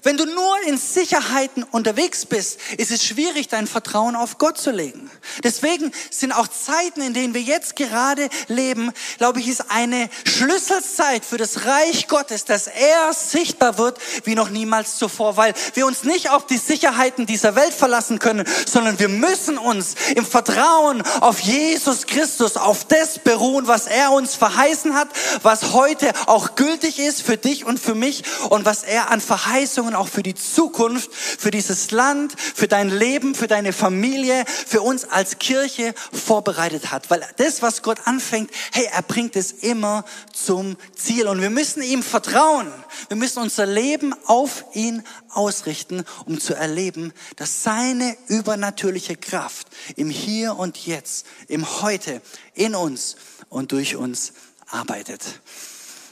Wenn 0.03 0.17
du 0.17 0.25
nur 0.25 0.57
in 0.67 0.79
Sicherheiten 0.79 1.65
unterwegs 1.65 2.27
bist, 2.27 2.59
ist 2.77 2.91
es 2.91 3.05
schwierig, 3.05 3.49
dein 3.49 3.67
Vertrauen 3.67 4.17
auf 4.17 4.39
Gott 4.39 4.59
zu 4.59 4.71
legen. 4.71 5.11
Deswegen 5.43 5.93
sind 6.11 6.33
auch 6.33 6.49
Zeiten, 6.49 7.01
in 7.01 7.15
denen 7.15 7.35
wir 7.35 7.41
jetzt 7.41 7.77
gerade 7.77 8.29
leben, 8.49 8.93
glaube 9.19 9.41
ich, 9.41 9.49
ist 9.49 9.71
eine 9.71 10.09
Schlüsselzeit 10.25 11.25
für 11.25 11.37
das 11.37 11.65
Reich 11.67 12.09
Gottes, 12.09 12.45
dass 12.45 12.67
er 12.67 13.13
sichtbar 13.13 13.79
wird 13.79 13.99
wie 14.25 14.35
noch 14.35 14.51
niemals 14.51 14.97
zuvor, 14.97 15.37
weil 15.37 15.55
wir 15.75 15.87
uns 15.87 16.05
nicht 16.05 16.31
auf 16.31 16.47
die 16.47 16.59
Sicherheiten 16.59 17.27
dieser 17.27 17.55
Welt 17.55 17.75
verlassen 17.75 18.19
können, 18.19 18.47
sondern 18.67 18.99
wir 18.99 19.09
müssen 19.09 19.59
uns 19.59 19.95
im 20.15 20.27
Vertrauen 20.27 21.03
auf 21.21 21.41
Jesus 21.41 22.07
Christus, 22.07 22.57
auf 22.57 22.85
das 22.85 23.19
beruhen, 23.19 23.67
was 23.67 23.87
er 23.87 24.13
uns 24.13 24.35
verheißen 24.35 24.95
hat, 24.95 25.09
was 25.43 25.73
heute 25.73 26.13
auch 26.27 26.55
gültig 26.55 26.99
ist 26.99 27.23
für 27.23 27.37
dich 27.37 27.65
und 27.65 27.79
für 27.79 27.95
mich 27.95 28.23
und 28.49 28.65
was 28.65 28.83
er 28.83 29.11
an 29.11 29.21
Verheißungen 29.21 29.88
Verheißungen 29.89 29.95
auch 29.95 30.09
für 30.09 30.23
die 30.23 30.35
Zukunft, 30.35 31.13
für 31.15 31.51
dieses 31.51 31.91
Land, 31.91 32.35
für 32.39 32.69
dein 32.69 32.91
Leben, 32.91 33.35
für 33.35 33.47
deine 33.47 33.73
Familie, 33.73 34.45
für 34.47 34.83
uns 34.83 35.05
als 35.05 35.39
Kirche 35.39 35.95
vorbereitet 36.13 36.91
hat. 36.91 37.11
Weil 37.11 37.25
das, 37.37 37.63
was 37.63 37.83
Gott 37.83 38.07
anfängt, 38.07 38.51
hey, 38.73 38.89
er 38.93 39.03
bringt 39.03 39.37
es 39.37 39.53
immer 39.53 40.05
zum 40.33 40.77
Ziel. 40.95 41.27
Und 41.29 41.41
wir 41.41 41.51
müssen 41.51 41.83
ihm 41.83 42.03
vertrauen. 42.03 42.73
Wir 43.09 43.17
müssen 43.17 43.41
unser 43.41 43.67
Leben 43.67 44.15
auf 44.27 44.65
ihn 44.75 45.03
ausrichten, 45.31 46.05
um 46.27 46.41
zu 46.41 46.55
erleben, 46.55 47.13
dass 47.37 47.63
seine 47.63 48.17
übernatürliche 48.29 49.17
Kraft 49.17 49.69
im 49.97 50.11
Hier 50.11 50.57
und 50.57 50.87
Jetzt, 50.87 51.27
im 51.49 51.83
Heute, 51.83 52.21
in 52.55 52.75
uns 52.75 53.17
und 53.49 53.73
durch 53.73 53.97
uns 53.97 54.33
arbeitet. 54.71 55.23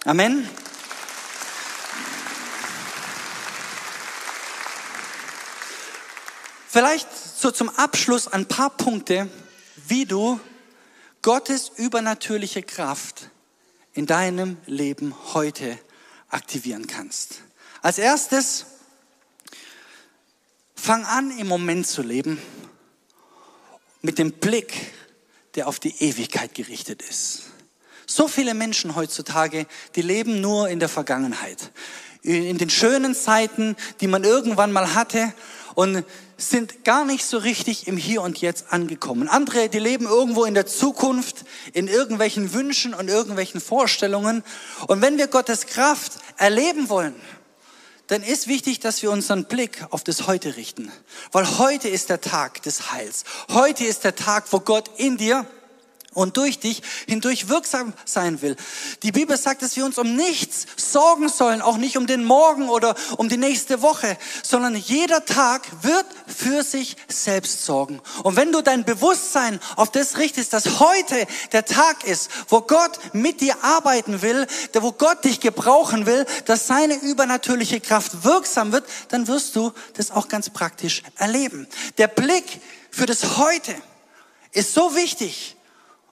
Amen. 0.04 0.48
Vielleicht 6.76 7.08
so 7.38 7.50
zum 7.50 7.70
Abschluss 7.70 8.28
ein 8.28 8.44
paar 8.44 8.68
Punkte, 8.68 9.30
wie 9.88 10.04
du 10.04 10.38
Gottes 11.22 11.72
übernatürliche 11.74 12.62
Kraft 12.62 13.30
in 13.94 14.04
deinem 14.04 14.58
Leben 14.66 15.14
heute 15.32 15.78
aktivieren 16.28 16.86
kannst. 16.86 17.40
Als 17.80 17.96
erstes, 17.96 18.66
fang 20.74 21.06
an, 21.06 21.30
im 21.38 21.48
Moment 21.48 21.86
zu 21.86 22.02
leben 22.02 22.38
mit 24.02 24.18
dem 24.18 24.32
Blick, 24.32 24.92
der 25.54 25.68
auf 25.68 25.80
die 25.80 25.94
Ewigkeit 26.04 26.54
gerichtet 26.54 27.00
ist. 27.00 27.44
So 28.04 28.28
viele 28.28 28.52
Menschen 28.52 28.96
heutzutage, 28.96 29.66
die 29.94 30.02
leben 30.02 30.42
nur 30.42 30.68
in 30.68 30.78
der 30.78 30.90
Vergangenheit, 30.90 31.70
in 32.20 32.58
den 32.58 32.68
schönen 32.68 33.14
Zeiten, 33.14 33.76
die 34.02 34.08
man 34.08 34.24
irgendwann 34.24 34.72
mal 34.72 34.94
hatte 34.94 35.32
und 35.76 36.04
sind 36.38 36.84
gar 36.84 37.04
nicht 37.04 37.24
so 37.24 37.36
richtig 37.38 37.86
im 37.86 37.98
Hier 37.98 38.22
und 38.22 38.40
Jetzt 38.40 38.72
angekommen. 38.72 39.28
Andere, 39.28 39.68
die 39.68 39.78
leben 39.78 40.06
irgendwo 40.06 40.44
in 40.44 40.54
der 40.54 40.66
Zukunft, 40.66 41.44
in 41.74 41.86
irgendwelchen 41.86 42.54
Wünschen 42.54 42.94
und 42.94 43.08
irgendwelchen 43.08 43.60
Vorstellungen. 43.60 44.42
Und 44.88 45.02
wenn 45.02 45.18
wir 45.18 45.28
Gottes 45.28 45.66
Kraft 45.66 46.12
erleben 46.38 46.88
wollen, 46.88 47.14
dann 48.06 48.22
ist 48.22 48.48
wichtig, 48.48 48.80
dass 48.80 49.02
wir 49.02 49.10
unseren 49.10 49.44
Blick 49.44 49.84
auf 49.90 50.02
das 50.02 50.26
Heute 50.26 50.56
richten. 50.56 50.90
Weil 51.30 51.58
heute 51.58 51.88
ist 51.88 52.08
der 52.08 52.22
Tag 52.22 52.62
des 52.62 52.92
Heils. 52.92 53.24
Heute 53.52 53.84
ist 53.84 54.04
der 54.04 54.14
Tag, 54.14 54.44
wo 54.52 54.60
Gott 54.60 54.90
in 54.96 55.18
dir 55.18 55.44
und 56.16 56.38
durch 56.38 56.58
dich 56.58 56.82
hindurch 57.06 57.48
wirksam 57.48 57.92
sein 58.06 58.40
will. 58.40 58.56
Die 59.02 59.12
Bibel 59.12 59.36
sagt, 59.36 59.60
dass 59.60 59.76
wir 59.76 59.84
uns 59.84 59.98
um 59.98 60.16
nichts 60.16 60.66
sorgen 60.76 61.28
sollen, 61.28 61.60
auch 61.60 61.76
nicht 61.76 61.98
um 61.98 62.06
den 62.06 62.24
Morgen 62.24 62.70
oder 62.70 62.94
um 63.18 63.28
die 63.28 63.36
nächste 63.36 63.82
Woche, 63.82 64.16
sondern 64.42 64.74
jeder 64.74 65.24
Tag 65.26 65.62
wird 65.82 66.06
für 66.26 66.62
sich 66.62 66.96
selbst 67.06 67.66
sorgen. 67.66 68.00
Und 68.22 68.36
wenn 68.36 68.50
du 68.50 68.62
dein 68.62 68.84
Bewusstsein 68.84 69.60
auf 69.76 69.92
das 69.92 70.16
richtest, 70.16 70.54
dass 70.54 70.80
heute 70.80 71.26
der 71.52 71.66
Tag 71.66 72.04
ist, 72.04 72.30
wo 72.48 72.62
Gott 72.62 72.98
mit 73.12 73.42
dir 73.42 73.62
arbeiten 73.62 74.22
will, 74.22 74.46
wo 74.72 74.92
Gott 74.92 75.22
dich 75.24 75.40
gebrauchen 75.40 76.06
will, 76.06 76.24
dass 76.46 76.66
seine 76.66 76.94
übernatürliche 76.94 77.80
Kraft 77.80 78.24
wirksam 78.24 78.72
wird, 78.72 78.86
dann 79.08 79.28
wirst 79.28 79.54
du 79.54 79.72
das 79.94 80.10
auch 80.10 80.28
ganz 80.28 80.48
praktisch 80.48 81.02
erleben. 81.18 81.68
Der 81.98 82.08
Blick 82.08 82.60
für 82.90 83.04
das 83.04 83.36
Heute 83.36 83.74
ist 84.52 84.72
so 84.72 84.94
wichtig, 84.94 85.55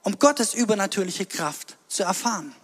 um 0.04 0.18
Gottes 0.18 0.54
übernatürliche 0.54 1.26
Kraft 1.26 1.76
zu 1.88 2.04
erfahren. 2.04 2.54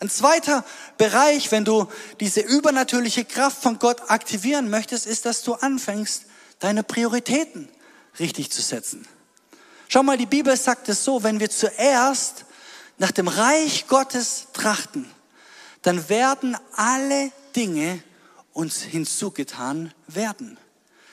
Ein 0.00 0.10
zweiter 0.10 0.64
Bereich, 0.98 1.52
wenn 1.52 1.64
du 1.64 1.88
diese 2.20 2.40
übernatürliche 2.40 3.24
Kraft 3.24 3.62
von 3.62 3.78
Gott 3.78 4.10
aktivieren 4.10 4.70
möchtest, 4.70 5.06
ist, 5.06 5.26
dass 5.26 5.42
du 5.42 5.54
anfängst, 5.54 6.24
deine 6.58 6.82
Prioritäten 6.82 7.68
richtig 8.18 8.50
zu 8.50 8.62
setzen. 8.62 9.06
Schau 9.88 10.02
mal, 10.02 10.16
die 10.16 10.26
Bibel 10.26 10.56
sagt 10.56 10.88
es 10.88 11.04
so, 11.04 11.22
wenn 11.22 11.40
wir 11.40 11.50
zuerst 11.50 12.44
nach 12.98 13.10
dem 13.10 13.28
Reich 13.28 13.86
Gottes 13.88 14.46
trachten, 14.52 15.10
dann 15.82 16.08
werden 16.08 16.56
alle 16.74 17.30
Dinge 17.54 18.02
uns 18.52 18.82
hinzugetan 18.82 19.92
werden. 20.08 20.58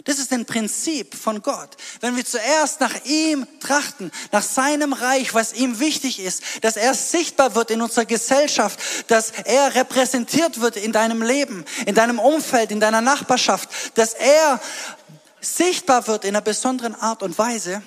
Das 0.06 0.20
ist 0.20 0.34
ein 0.34 0.46
Prinzip 0.46 1.16
von 1.16 1.42
Gott. 1.42 1.70
Wenn 2.02 2.18
wir 2.18 2.26
zuerst 2.26 2.82
nach 2.82 3.06
ihm 3.06 3.48
trachten, 3.62 4.12
nach 4.34 4.44
seinem 4.44 4.92
Reich, 4.92 5.34
was 5.34 5.54
ihm 5.54 5.80
wichtig 5.80 6.20
ist, 6.20 6.44
dass 6.62 6.76
er 6.76 6.94
sichtbar 6.94 7.56
wird 7.56 7.72
in 7.72 7.82
unserer 7.82 8.06
Gesellschaft, 8.06 8.80
dass 9.08 9.32
er 9.46 9.76
repräsentiert 9.76 10.60
wird 10.60 10.76
in 10.76 10.92
deinem 10.92 11.22
Leben, 11.22 11.64
in 11.86 11.96
deinem 11.96 12.20
Umfeld, 12.20 12.72
in 12.72 12.82
deiner 12.82 13.00
Nachbarschaft, 13.00 13.70
dass 13.96 14.14
er 14.14 14.60
sichtbar 15.40 16.06
wird 16.08 16.26
in 16.26 16.36
einer 16.36 16.42
besonderen 16.42 16.96
Art 16.96 17.24
und 17.24 17.38
Weise, 17.38 17.82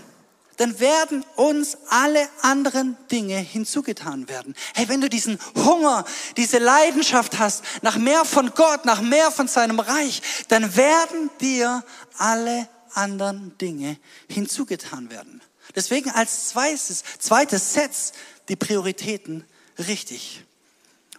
dann 0.57 0.79
werden 0.81 1.25
uns 1.37 1.77
alle 1.88 2.29
anderen 2.42 2.97
Dinge 3.11 3.37
hinzugetan 3.37 4.29
werden. 4.29 4.55
Hey, 4.75 4.88
wenn 4.88 5.01
du 5.01 5.09
diesen 5.09 5.38
Hunger, 5.55 6.05
diese 6.37 6.59
Leidenschaft 6.59 7.38
hast 7.38 7.62
nach 7.83 7.97
mehr 7.97 8.25
von 8.25 8.53
Gott, 8.55 8.85
nach 8.85 9.01
mehr 9.01 9.31
von 9.31 9.49
seinem 9.49 9.81
Reich, 9.81 10.23
dann 10.49 10.77
werden 10.77 11.31
dir 11.40 11.85
alle 12.19 12.69
anderen 12.95 13.57
Dinge 13.59 13.99
hinzugetan 14.29 15.11
werden. 15.11 15.42
Deswegen 15.75 16.11
als 16.11 16.49
zweites, 16.49 17.03
zweites 17.19 17.75
Setz 17.75 18.12
die 18.49 18.57
Prioritäten 18.57 19.45
richtig. 19.79 20.45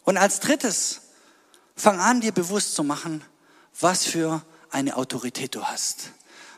Und 0.03 0.17
als 0.17 0.39
drittes, 0.39 1.01
fang 1.75 1.99
an, 1.99 2.21
dir 2.21 2.31
bewusst 2.31 2.73
zu 2.75 2.83
machen, 2.83 3.23
was 3.79 4.05
für 4.05 4.41
eine 4.71 4.97
Autorität 4.97 5.53
du 5.53 5.63
hast. 5.63 6.11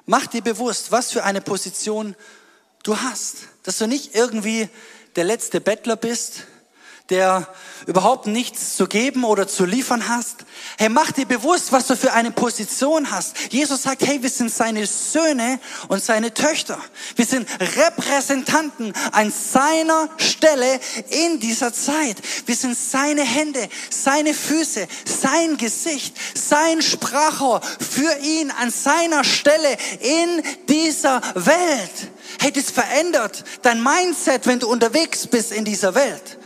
Mach 0.06 0.28
dir 0.28 0.42
bewusst, 0.42 0.92
was 0.92 1.12
für 1.12 1.24
eine 1.24 1.42
Position 1.42 2.16
du 2.84 2.98
hast. 2.98 3.48
Dass 3.64 3.78
du 3.78 3.88
nicht 3.88 4.16
irgendwie 4.16 4.70
der 5.16 5.24
letzte 5.24 5.62
Bettler 5.62 5.96
bist, 5.96 6.46
der 7.10 7.48
überhaupt 7.88 8.28
nichts 8.28 8.76
zu 8.76 8.88
geben 8.88 9.24
oder 9.24 9.48
zu 9.48 9.66
liefern 9.66 10.08
hast. 10.10 10.46
Hey, 10.78 10.90
mach 10.90 11.12
dir 11.12 11.26
bewusst, 11.26 11.72
was 11.72 11.88
du 11.88 11.96
für 11.96 12.14
eine 12.14 12.32
Position 12.32 13.10
hast. 13.10 13.36
Jesus 13.52 13.84
sagt, 13.84 14.06
hey, 14.06 14.22
wir 14.22 14.30
sind 14.30 14.54
seine 14.54 14.86
Söhne 14.86 15.60
und 15.88 16.04
seine 16.04 16.34
Töchter. 16.34 16.78
Wir 17.16 17.26
sind 17.26 17.48
Repräsentanten 17.60 18.94
an 19.12 19.32
seiner 19.32 20.10
Stelle 20.18 20.80
in 21.10 21.40
dieser 21.40 21.74
Zeit. 21.74 22.18
Wir 22.46 22.56
sind 22.56 22.78
seine 22.78 23.24
Hände, 23.24 23.68
seine 23.90 24.34
Füße, 24.34 24.88
sein 25.06 25.58
Gesicht, 25.58 26.16
sein 26.36 26.82
Sprachrohr 26.82 27.62
für 27.62 28.18
ihn 28.22 28.52
an 28.52 28.72
seiner 28.72 29.24
Stelle 29.24 29.78
in 30.02 30.44
dieser 30.68 31.22
Welt. 31.34 32.12
Hey, 32.40 32.52
das 32.52 32.72
verändert 32.72 33.44
dein 33.64 33.82
Mindset, 33.82 34.46
wenn 34.46 34.60
du 34.60 34.68
unterwegs 34.68 35.28
bist 35.28 35.52
in 35.52 35.66
dieser 35.66 35.96
Welt. 35.96 36.39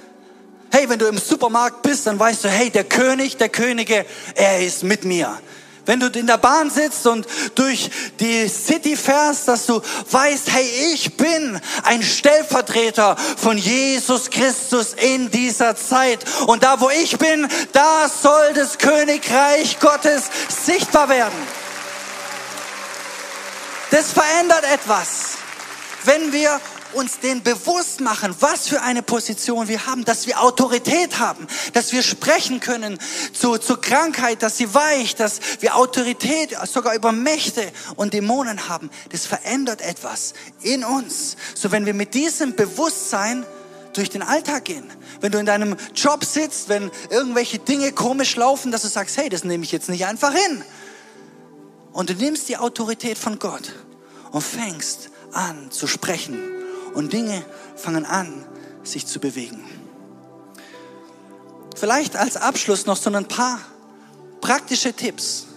Hey, 0.76 0.90
wenn 0.90 0.98
du 0.98 1.06
im 1.06 1.20
Supermarkt 1.20 1.84
bist, 1.84 2.08
dann 2.08 2.18
weißt 2.18 2.46
du, 2.46 2.50
hey, 2.50 2.72
der 2.72 2.84
König 2.84 3.38
der 3.38 3.50
Könige, 3.50 4.08
er 4.34 4.66
ist 4.66 4.82
mit 4.82 5.06
mir. 5.06 5.40
Wenn 5.86 6.00
du 6.00 6.08
in 6.08 6.26
der 6.26 6.40
Bahn 6.40 6.72
sitzt 6.72 7.06
und 7.06 7.28
durch 7.54 7.92
die 8.20 8.50
City 8.50 8.98
fährst, 8.98 9.48
dass 9.48 9.68
du 9.68 9.84
weißt, 10.10 10.52
hey, 10.52 10.68
ich 10.96 11.16
bin 11.16 11.62
ein 11.84 12.02
Stellvertreter 12.02 13.16
von 13.38 13.56
Jesus 13.56 14.32
Christus 14.32 14.96
in 14.96 15.30
dieser 15.30 15.76
Zeit. 15.76 16.26
Und 16.48 16.64
da, 16.64 16.82
wo 16.82 16.90
ich 16.90 17.20
bin, 17.20 17.48
da 17.72 18.10
soll 18.10 18.54
das 18.56 18.80
Königreich 18.80 19.80
Gottes 19.80 20.24
sichtbar 20.66 21.08
werden. 21.08 21.38
Das 23.92 24.12
verändert 24.12 24.64
etwas 24.74 25.34
wenn 26.06 26.34
wir 26.34 26.60
uns 26.94 27.20
den 27.20 27.44
bewusst 27.44 28.02
machen, 28.02 28.36
was 28.40 28.68
für 28.68 28.82
eine 28.82 29.02
Position 29.02 29.68
wir 29.68 29.86
haben, 29.86 30.06
dass 30.06 30.28
wir 30.28 30.42
Autorität 30.42 31.20
haben, 31.20 31.48
dass 31.74 31.92
wir 31.92 32.02
sprechen 32.04 32.60
können 32.60 33.00
zu, 33.34 33.58
zur 33.58 33.82
Krankheit, 33.82 34.44
dass 34.44 34.58
sie 34.58 34.74
weicht, 34.74 35.20
dass 35.20 35.40
wir 35.60 35.76
Autorität 35.76 36.56
sogar 36.66 36.96
über 36.96 37.12
Mächte 37.12 37.64
und 37.96 38.14
Dämonen 38.14 38.70
haben. 38.70 38.90
Das 39.12 39.26
verändert 39.26 39.82
etwas 39.82 40.34
in 40.62 40.84
uns. 40.84 41.38
So 41.56 41.72
wenn 41.72 41.86
wir 41.86 41.94
mit 41.94 42.14
diesem 42.14 42.56
Bewusstsein 42.56 43.46
durch 43.94 44.10
den 44.10 44.24
Alltag 44.24 44.66
gehen. 44.66 44.90
Wenn 45.22 45.32
du 45.32 45.38
in 45.38 45.46
deinem 45.46 45.76
Job 45.96 46.26
sitzt, 46.26 46.70
wenn 46.70 46.92
irgendwelche 47.10 47.60
Dinge 47.60 47.92
komisch 47.92 48.36
laufen, 48.36 48.72
dass 48.72 48.82
du 48.82 48.88
sagst, 48.88 49.18
hey, 49.18 49.30
das 49.30 49.44
nehme 49.44 49.64
ich 49.64 49.72
jetzt 49.72 49.90
nicht 49.90 50.06
einfach 50.06 50.34
hin. 50.34 50.64
Und 51.92 52.10
du 52.10 52.16
nimmst 52.16 52.50
die 52.50 52.58
Autorität 52.58 53.18
von 53.18 53.38
Gott 53.40 53.72
und 54.32 54.42
fängst 54.42 55.12
an 55.32 55.70
zu 55.72 55.88
sprechen. 55.88 56.63
Und 56.94 57.14
Dinge 57.14 57.44
fangen 57.76 58.06
an, 58.06 58.46
sich 58.84 59.08
zu 59.08 59.20
bewegen. 59.20 59.64
Vielleicht 61.76 62.16
als 62.16 62.38
Abschluss 62.38 62.86
noch 62.86 62.98
so 62.98 63.12
ein 63.12 63.28
paar 63.28 63.60
praktische 64.42 64.94
Tipps, 64.94 65.48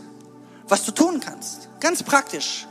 was 0.69 0.85
du 0.85 0.93
tun 0.93 1.21
kannst. 1.21 1.69
Ganz 1.81 2.03
praktisch, 2.03 2.67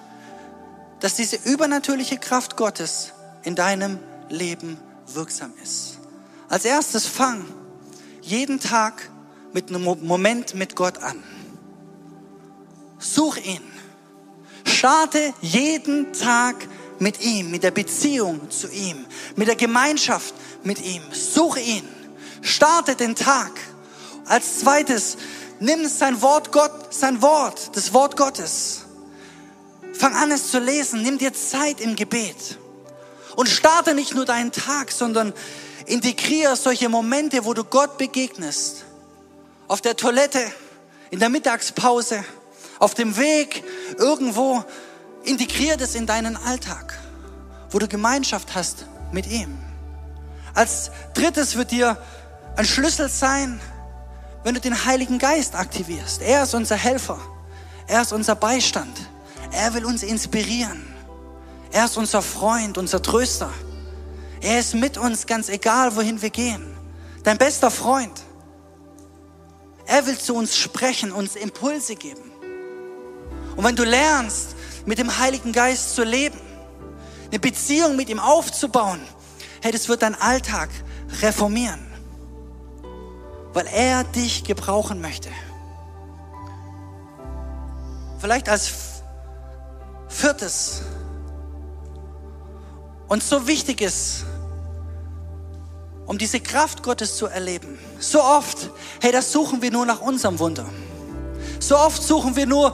dass 0.99 1.15
diese 1.15 1.37
übernatürliche 1.43 2.17
Kraft 2.17 2.57
Gottes 2.57 3.13
in 3.43 3.55
deinem 3.55 3.99
Leben 4.29 4.77
wirksam 5.07 5.53
ist. 5.61 5.99
Als 6.49 6.65
erstes 6.65 7.05
fang 7.05 7.45
jeden 8.21 8.59
Tag 8.59 9.09
mit 9.53 9.69
einem 9.69 9.83
Moment 9.83 10.55
mit 10.55 10.75
Gott 10.75 10.97
an. 10.97 11.23
Such 12.97 13.37
ihn. 13.37 13.61
Starte 14.65 15.33
jeden 15.41 16.11
Tag 16.13 16.67
mit 16.99 17.21
ihm, 17.21 17.51
mit 17.51 17.63
der 17.63 17.71
Beziehung 17.71 18.49
zu 18.49 18.69
ihm, 18.69 19.05
mit 19.35 19.47
der 19.47 19.55
Gemeinschaft 19.55 20.33
mit 20.63 20.81
ihm. 20.81 21.01
Such 21.11 21.57
ihn. 21.57 21.87
Starte 22.41 22.95
den 22.95 23.15
Tag. 23.15 23.51
Als 24.25 24.59
zweites, 24.59 25.17
nimm 25.59 25.87
sein 25.87 26.21
Wort 26.21 26.51
Gott, 26.51 26.93
sein 26.93 27.21
Wort, 27.21 27.75
das 27.75 27.93
Wort 27.93 28.17
Gottes. 28.17 28.81
Fang 29.93 30.13
an 30.15 30.31
es 30.31 30.51
zu 30.51 30.59
lesen. 30.59 31.01
Nimm 31.01 31.17
dir 31.17 31.33
Zeit 31.33 31.79
im 31.79 31.95
Gebet. 31.95 32.57
Und 33.35 33.49
starte 33.49 33.93
nicht 33.93 34.15
nur 34.15 34.25
deinen 34.25 34.51
Tag, 34.51 34.91
sondern 34.91 35.33
integriere 35.85 36.55
solche 36.55 36.89
Momente, 36.89 37.45
wo 37.45 37.53
du 37.53 37.63
Gott 37.63 37.97
begegnest. 37.97 38.85
Auf 39.67 39.81
der 39.81 39.95
Toilette, 39.95 40.39
in 41.11 41.19
der 41.19 41.29
Mittagspause, 41.29 42.23
auf 42.79 42.93
dem 42.93 43.17
Weg 43.17 43.63
irgendwo. 43.97 44.63
Integriere 45.25 45.77
das 45.77 45.95
in 45.95 46.05
deinen 46.05 46.37
Alltag, 46.37 46.97
wo 47.71 47.79
du 47.79 47.87
Gemeinschaft 47.87 48.55
hast 48.55 48.85
mit 49.11 49.27
ihm. 49.27 49.57
Als 50.53 50.91
drittes 51.13 51.55
wird 51.55 51.71
dir 51.71 51.97
ein 52.55 52.65
Schlüssel 52.65 53.09
sein, 53.09 53.59
wenn 54.43 54.53
du 54.53 54.61
den 54.61 54.85
Heiligen 54.85 55.19
Geist 55.19 55.55
aktivierst. 55.55 56.21
Er 56.21 56.43
ist 56.43 56.53
unser 56.53 56.75
Helfer. 56.75 57.19
Er 57.87 58.01
ist 58.01 58.13
unser 58.13 58.35
Beistand. 58.35 59.09
Er 59.51 59.73
will 59.73 59.85
uns 59.85 60.03
inspirieren. 60.03 60.85
Er 61.71 61.85
ist 61.85 61.97
unser 61.97 62.21
Freund, 62.21 62.77
unser 62.77 63.01
Tröster. 63.01 63.51
Er 64.41 64.59
ist 64.59 64.75
mit 64.75 64.97
uns, 64.97 65.25
ganz 65.25 65.49
egal, 65.49 65.95
wohin 65.95 66.21
wir 66.21 66.29
gehen. 66.29 66.77
Dein 67.23 67.37
bester 67.37 67.71
Freund. 67.71 68.21
Er 69.87 70.05
will 70.05 70.17
zu 70.17 70.35
uns 70.35 70.55
sprechen, 70.55 71.11
uns 71.11 71.35
Impulse 71.35 71.95
geben. 71.95 72.31
Und 73.55 73.63
wenn 73.63 73.75
du 73.75 73.83
lernst, 73.83 74.54
mit 74.85 74.97
dem 74.97 75.17
Heiligen 75.17 75.51
Geist 75.51 75.95
zu 75.95 76.03
leben, 76.03 76.39
eine 77.29 77.39
Beziehung 77.39 77.95
mit 77.95 78.09
ihm 78.09 78.19
aufzubauen, 78.19 78.99
hey, 79.61 79.71
das 79.71 79.89
wird 79.89 80.01
dein 80.01 80.15
Alltag 80.15 80.69
reformieren. 81.21 81.85
Weil 83.53 83.67
er 83.67 84.03
dich 84.03 84.43
gebrauchen 84.43 85.01
möchte. 85.01 85.29
Vielleicht 88.19 88.49
als 88.49 88.71
viertes, 90.07 90.81
und 93.07 93.23
so 93.23 93.47
wichtig 93.47 93.81
ist, 93.81 94.25
um 96.05 96.17
diese 96.17 96.39
Kraft 96.39 96.83
Gottes 96.83 97.17
zu 97.17 97.27
erleben. 97.27 97.79
So 97.99 98.21
oft, 98.21 98.69
hey, 99.01 99.11
das 99.11 99.31
suchen 99.31 99.61
wir 99.61 99.71
nur 99.71 99.85
nach 99.85 100.01
unserem 100.01 100.39
Wunder. 100.39 100.65
So 101.59 101.77
oft 101.77 102.01
suchen 102.01 102.35
wir 102.35 102.45
nur 102.45 102.73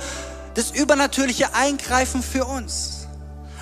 das 0.54 0.72
übernatürliche 0.72 1.54
Eingreifen 1.54 2.22
für 2.22 2.46
uns. 2.46 3.01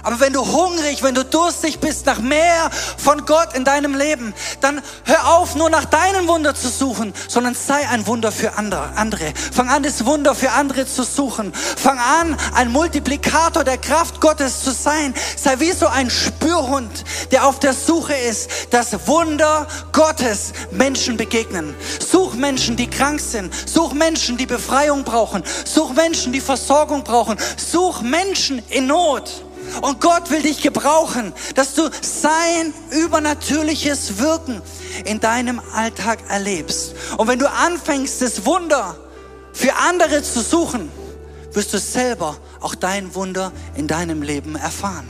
Aber 0.03 0.19
wenn 0.19 0.33
du 0.33 0.45
hungrig, 0.45 1.03
wenn 1.03 1.15
du 1.15 1.25
durstig 1.25 1.79
bist 1.79 2.05
nach 2.05 2.19
mehr 2.19 2.69
von 2.97 3.25
Gott 3.25 3.53
in 3.53 3.65
deinem 3.65 3.95
Leben, 3.95 4.33
dann 4.61 4.81
hör 5.05 5.35
auf, 5.35 5.55
nur 5.55 5.69
nach 5.69 5.85
deinem 5.85 6.27
Wunder 6.27 6.55
zu 6.55 6.69
suchen, 6.69 7.13
sondern 7.27 7.55
sei 7.55 7.87
ein 7.89 8.07
Wunder 8.07 8.31
für 8.31 8.53
andere. 8.57 9.33
Fang 9.53 9.69
an, 9.69 9.83
das 9.83 10.05
Wunder 10.05 10.35
für 10.35 10.51
andere 10.51 10.85
zu 10.85 11.03
suchen. 11.03 11.53
Fang 11.53 11.99
an, 11.99 12.37
ein 12.55 12.71
Multiplikator 12.71 13.63
der 13.63 13.77
Kraft 13.77 14.21
Gottes 14.21 14.63
zu 14.63 14.71
sein. 14.71 15.13
Sei 15.35 15.59
wie 15.59 15.71
so 15.71 15.87
ein 15.87 16.09
Spürhund, 16.09 17.03
der 17.31 17.45
auf 17.45 17.59
der 17.59 17.73
Suche 17.73 18.13
ist, 18.13 18.49
dass 18.71 19.07
Wunder 19.07 19.67
Gottes 19.91 20.53
Menschen 20.71 21.17
begegnen. 21.17 21.75
Such 21.99 22.35
Menschen, 22.35 22.75
die 22.75 22.89
krank 22.89 23.19
sind. 23.19 23.53
Such 23.67 23.93
Menschen, 23.93 24.37
die 24.37 24.45
Befreiung 24.45 25.03
brauchen. 25.03 25.43
Such 25.65 25.93
Menschen, 25.93 26.33
die 26.33 26.41
Versorgung 26.41 27.03
brauchen. 27.03 27.37
Such 27.57 28.01
Menschen 28.01 28.61
in 28.69 28.87
Not. 28.87 29.29
Und 29.81 30.01
Gott 30.01 30.29
will 30.29 30.41
dich 30.41 30.61
gebrauchen, 30.61 31.33
dass 31.55 31.73
du 31.73 31.89
sein 32.01 32.73
übernatürliches 32.91 34.17
Wirken 34.19 34.61
in 35.05 35.19
deinem 35.19 35.61
Alltag 35.73 36.19
erlebst. 36.29 36.95
Und 37.17 37.27
wenn 37.27 37.39
du 37.39 37.49
anfängst, 37.49 38.21
das 38.21 38.45
Wunder 38.45 38.95
für 39.53 39.75
andere 39.75 40.21
zu 40.23 40.41
suchen, 40.41 40.91
wirst 41.53 41.73
du 41.73 41.79
selber 41.79 42.37
auch 42.59 42.75
dein 42.75 43.15
Wunder 43.15 43.51
in 43.75 43.87
deinem 43.87 44.21
Leben 44.21 44.55
erfahren. 44.55 45.07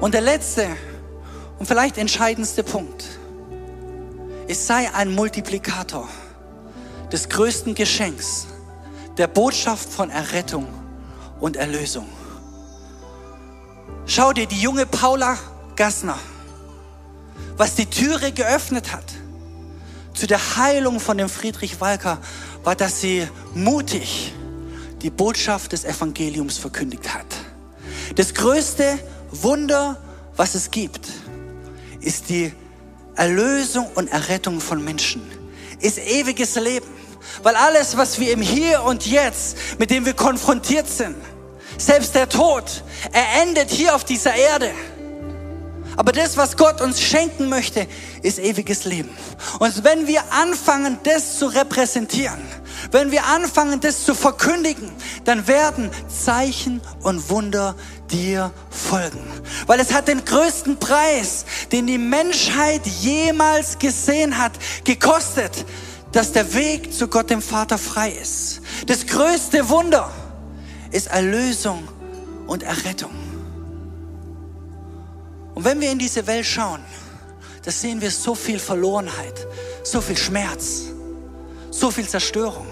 Und 0.00 0.14
der 0.14 0.20
letzte 0.20 0.68
und 1.58 1.66
vielleicht 1.66 1.98
entscheidendste 1.98 2.62
Punkt 2.62 3.17
es 4.48 4.66
sei 4.66 4.92
ein 4.94 5.14
Multiplikator 5.14 6.08
des 7.12 7.28
größten 7.28 7.74
Geschenks, 7.74 8.46
der 9.18 9.26
Botschaft 9.26 9.88
von 9.88 10.10
Errettung 10.10 10.66
und 11.38 11.56
Erlösung. 11.56 12.06
Schau 14.06 14.32
dir 14.32 14.46
die 14.46 14.60
junge 14.60 14.86
Paula 14.86 15.36
Gassner, 15.76 16.18
was 17.58 17.74
die 17.74 17.86
Türe 17.86 18.32
geöffnet 18.32 18.92
hat 18.92 19.04
zu 20.14 20.26
der 20.26 20.56
Heilung 20.56 20.98
von 20.98 21.16
dem 21.16 21.28
Friedrich 21.28 21.80
Walker, 21.80 22.18
war, 22.64 22.74
dass 22.74 23.00
sie 23.00 23.28
mutig 23.54 24.34
die 25.02 25.10
Botschaft 25.10 25.72
des 25.72 25.84
Evangeliums 25.84 26.58
verkündigt 26.58 27.14
hat. 27.14 27.26
Das 28.16 28.34
größte 28.34 28.98
Wunder, 29.30 29.96
was 30.34 30.56
es 30.56 30.72
gibt, 30.72 31.06
ist 32.00 32.30
die 32.30 32.52
Erlösung 33.18 33.90
und 33.94 34.08
Errettung 34.08 34.60
von 34.60 34.82
Menschen 34.82 35.22
ist 35.80 35.98
ewiges 35.98 36.54
Leben. 36.54 36.86
Weil 37.42 37.56
alles, 37.56 37.96
was 37.96 38.18
wir 38.18 38.32
im 38.32 38.40
Hier 38.40 38.82
und 38.82 39.06
Jetzt, 39.06 39.56
mit 39.78 39.90
dem 39.90 40.06
wir 40.06 40.14
konfrontiert 40.14 40.88
sind, 40.88 41.16
selbst 41.76 42.14
der 42.14 42.28
Tod, 42.28 42.84
er 43.12 43.42
endet 43.42 43.70
hier 43.70 43.94
auf 43.94 44.04
dieser 44.04 44.34
Erde. 44.34 44.70
Aber 45.98 46.12
das, 46.12 46.36
was 46.36 46.56
Gott 46.56 46.80
uns 46.80 47.00
schenken 47.00 47.48
möchte, 47.48 47.88
ist 48.22 48.38
ewiges 48.38 48.84
Leben. 48.84 49.10
Und 49.58 49.82
wenn 49.82 50.06
wir 50.06 50.22
anfangen, 50.32 50.96
das 51.02 51.40
zu 51.40 51.46
repräsentieren, 51.46 52.38
wenn 52.92 53.10
wir 53.10 53.26
anfangen, 53.26 53.80
das 53.80 54.04
zu 54.04 54.14
verkündigen, 54.14 54.92
dann 55.24 55.48
werden 55.48 55.90
Zeichen 56.06 56.80
und 57.02 57.28
Wunder 57.30 57.74
dir 58.12 58.52
folgen. 58.70 59.26
Weil 59.66 59.80
es 59.80 59.92
hat 59.92 60.06
den 60.06 60.24
größten 60.24 60.78
Preis, 60.78 61.44
den 61.72 61.88
die 61.88 61.98
Menschheit 61.98 62.86
jemals 62.86 63.76
gesehen 63.80 64.38
hat, 64.38 64.52
gekostet, 64.84 65.66
dass 66.12 66.30
der 66.30 66.54
Weg 66.54 66.94
zu 66.94 67.08
Gott 67.08 67.28
dem 67.28 67.42
Vater 67.42 67.76
frei 67.76 68.10
ist. 68.10 68.60
Das 68.86 69.04
größte 69.04 69.68
Wunder 69.68 70.12
ist 70.92 71.08
Erlösung 71.08 71.88
und 72.46 72.62
Errettung. 72.62 73.27
Und 75.58 75.64
wenn 75.64 75.80
wir 75.80 75.90
in 75.90 75.98
diese 75.98 76.24
Welt 76.28 76.46
schauen, 76.46 76.80
da 77.64 77.72
sehen 77.72 78.00
wir 78.00 78.12
so 78.12 78.36
viel 78.36 78.60
Verlorenheit, 78.60 79.44
so 79.82 80.00
viel 80.00 80.16
Schmerz, 80.16 80.82
so 81.72 81.90
viel 81.90 82.06
Zerstörung, 82.06 82.68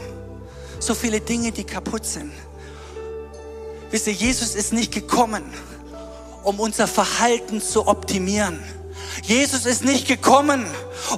so 0.79 0.95
viele 0.95 1.21
Dinge, 1.21 1.51
die 1.51 1.65
kaputt 1.65 2.07
sind. 2.07 2.31
Wisst 3.91 4.07
ihr, 4.07 4.13
Jesus 4.13 4.55
ist 4.55 4.73
nicht 4.73 4.95
gekommen, 4.95 5.43
um 6.45 6.61
unser 6.61 6.87
Verhalten 6.87 7.61
zu 7.61 7.89
optimieren. 7.89 8.63
Jesus 9.25 9.67
ist 9.67 9.85
nicht 9.85 10.07
gekommen, 10.07 10.65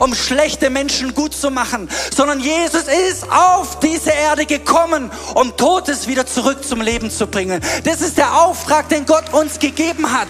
um 0.01 0.15
schlechte 0.15 0.71
Menschen 0.71 1.13
gut 1.13 1.35
zu 1.35 1.51
machen, 1.51 1.91
sondern 2.17 2.41
Jesus 2.41 2.85
ist 3.11 3.31
auf 3.31 3.79
diese 3.81 4.13
Erde 4.13 4.47
gekommen, 4.47 5.11
um 5.35 5.55
Totes 5.55 6.07
wieder 6.07 6.25
zurück 6.25 6.65
zum 6.65 6.81
Leben 6.81 7.11
zu 7.11 7.27
bringen. 7.27 7.61
Das 7.85 8.01
ist 8.01 8.17
der 8.17 8.41
Auftrag, 8.41 8.89
den 8.89 9.05
Gott 9.05 9.35
uns 9.35 9.59
gegeben 9.59 10.11
hat. 10.19 10.29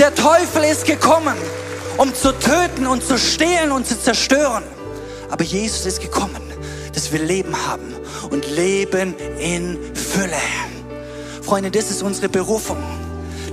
Der 0.00 0.14
Teufel 0.14 0.64
ist 0.64 0.86
gekommen, 0.86 1.36
um 1.98 2.14
zu 2.14 2.32
töten 2.32 2.86
und 2.86 3.04
zu 3.04 3.18
stehlen 3.18 3.70
und 3.70 3.86
zu 3.86 4.00
zerstören. 4.00 4.64
Aber 5.30 5.44
Jesus 5.44 5.84
ist 5.84 6.00
gekommen, 6.00 6.40
dass 6.94 7.12
wir 7.12 7.22
Leben 7.22 7.54
haben 7.68 7.94
und 8.30 8.50
Leben 8.50 9.14
in 9.38 9.78
Fülle. 9.94 10.40
Freunde, 11.42 11.70
das 11.70 11.90
ist 11.90 12.02
unsere 12.02 12.30
Berufung 12.30 12.78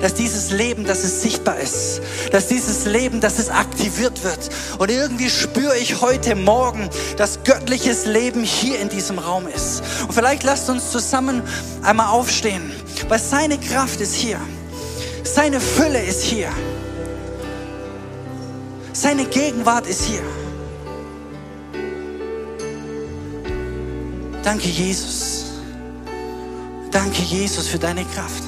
dass 0.01 0.13
dieses 0.13 0.51
Leben, 0.51 0.85
dass 0.85 1.03
es 1.03 1.23
sichtbar 1.23 1.57
ist, 1.57 2.01
dass 2.31 2.47
dieses 2.47 2.85
Leben, 2.85 3.19
dass 3.19 3.39
es 3.39 3.49
aktiviert 3.49 4.23
wird. 4.23 4.37
Und 4.77 4.91
irgendwie 4.91 5.27
spüre 5.27 5.75
ich 5.75 6.01
heute 6.01 6.35
Morgen, 6.35 6.87
dass 7.17 7.39
göttliches 7.43 8.05
Leben 8.05 8.43
hier 8.43 8.79
in 8.79 8.89
diesem 8.89 9.17
Raum 9.17 9.47
ist. 9.47 9.81
Und 10.03 10.13
vielleicht 10.13 10.43
lasst 10.43 10.69
uns 10.69 10.91
zusammen 10.91 11.41
einmal 11.81 12.09
aufstehen, 12.09 12.71
weil 13.07 13.17
seine 13.17 13.57
Kraft 13.57 13.99
ist 13.99 14.13
hier. 14.13 14.39
Seine 15.34 15.59
Fülle 15.59 16.01
ist 16.03 16.23
hier. 16.23 16.49
Seine 18.93 19.25
Gegenwart 19.25 19.86
ist 19.86 20.03
hier. 20.05 20.23
Danke, 24.43 24.67
Jesus. 24.67 25.45
Danke, 26.91 27.21
Jesus, 27.21 27.67
für 27.67 27.78
deine 27.78 28.05
Kraft. 28.05 28.46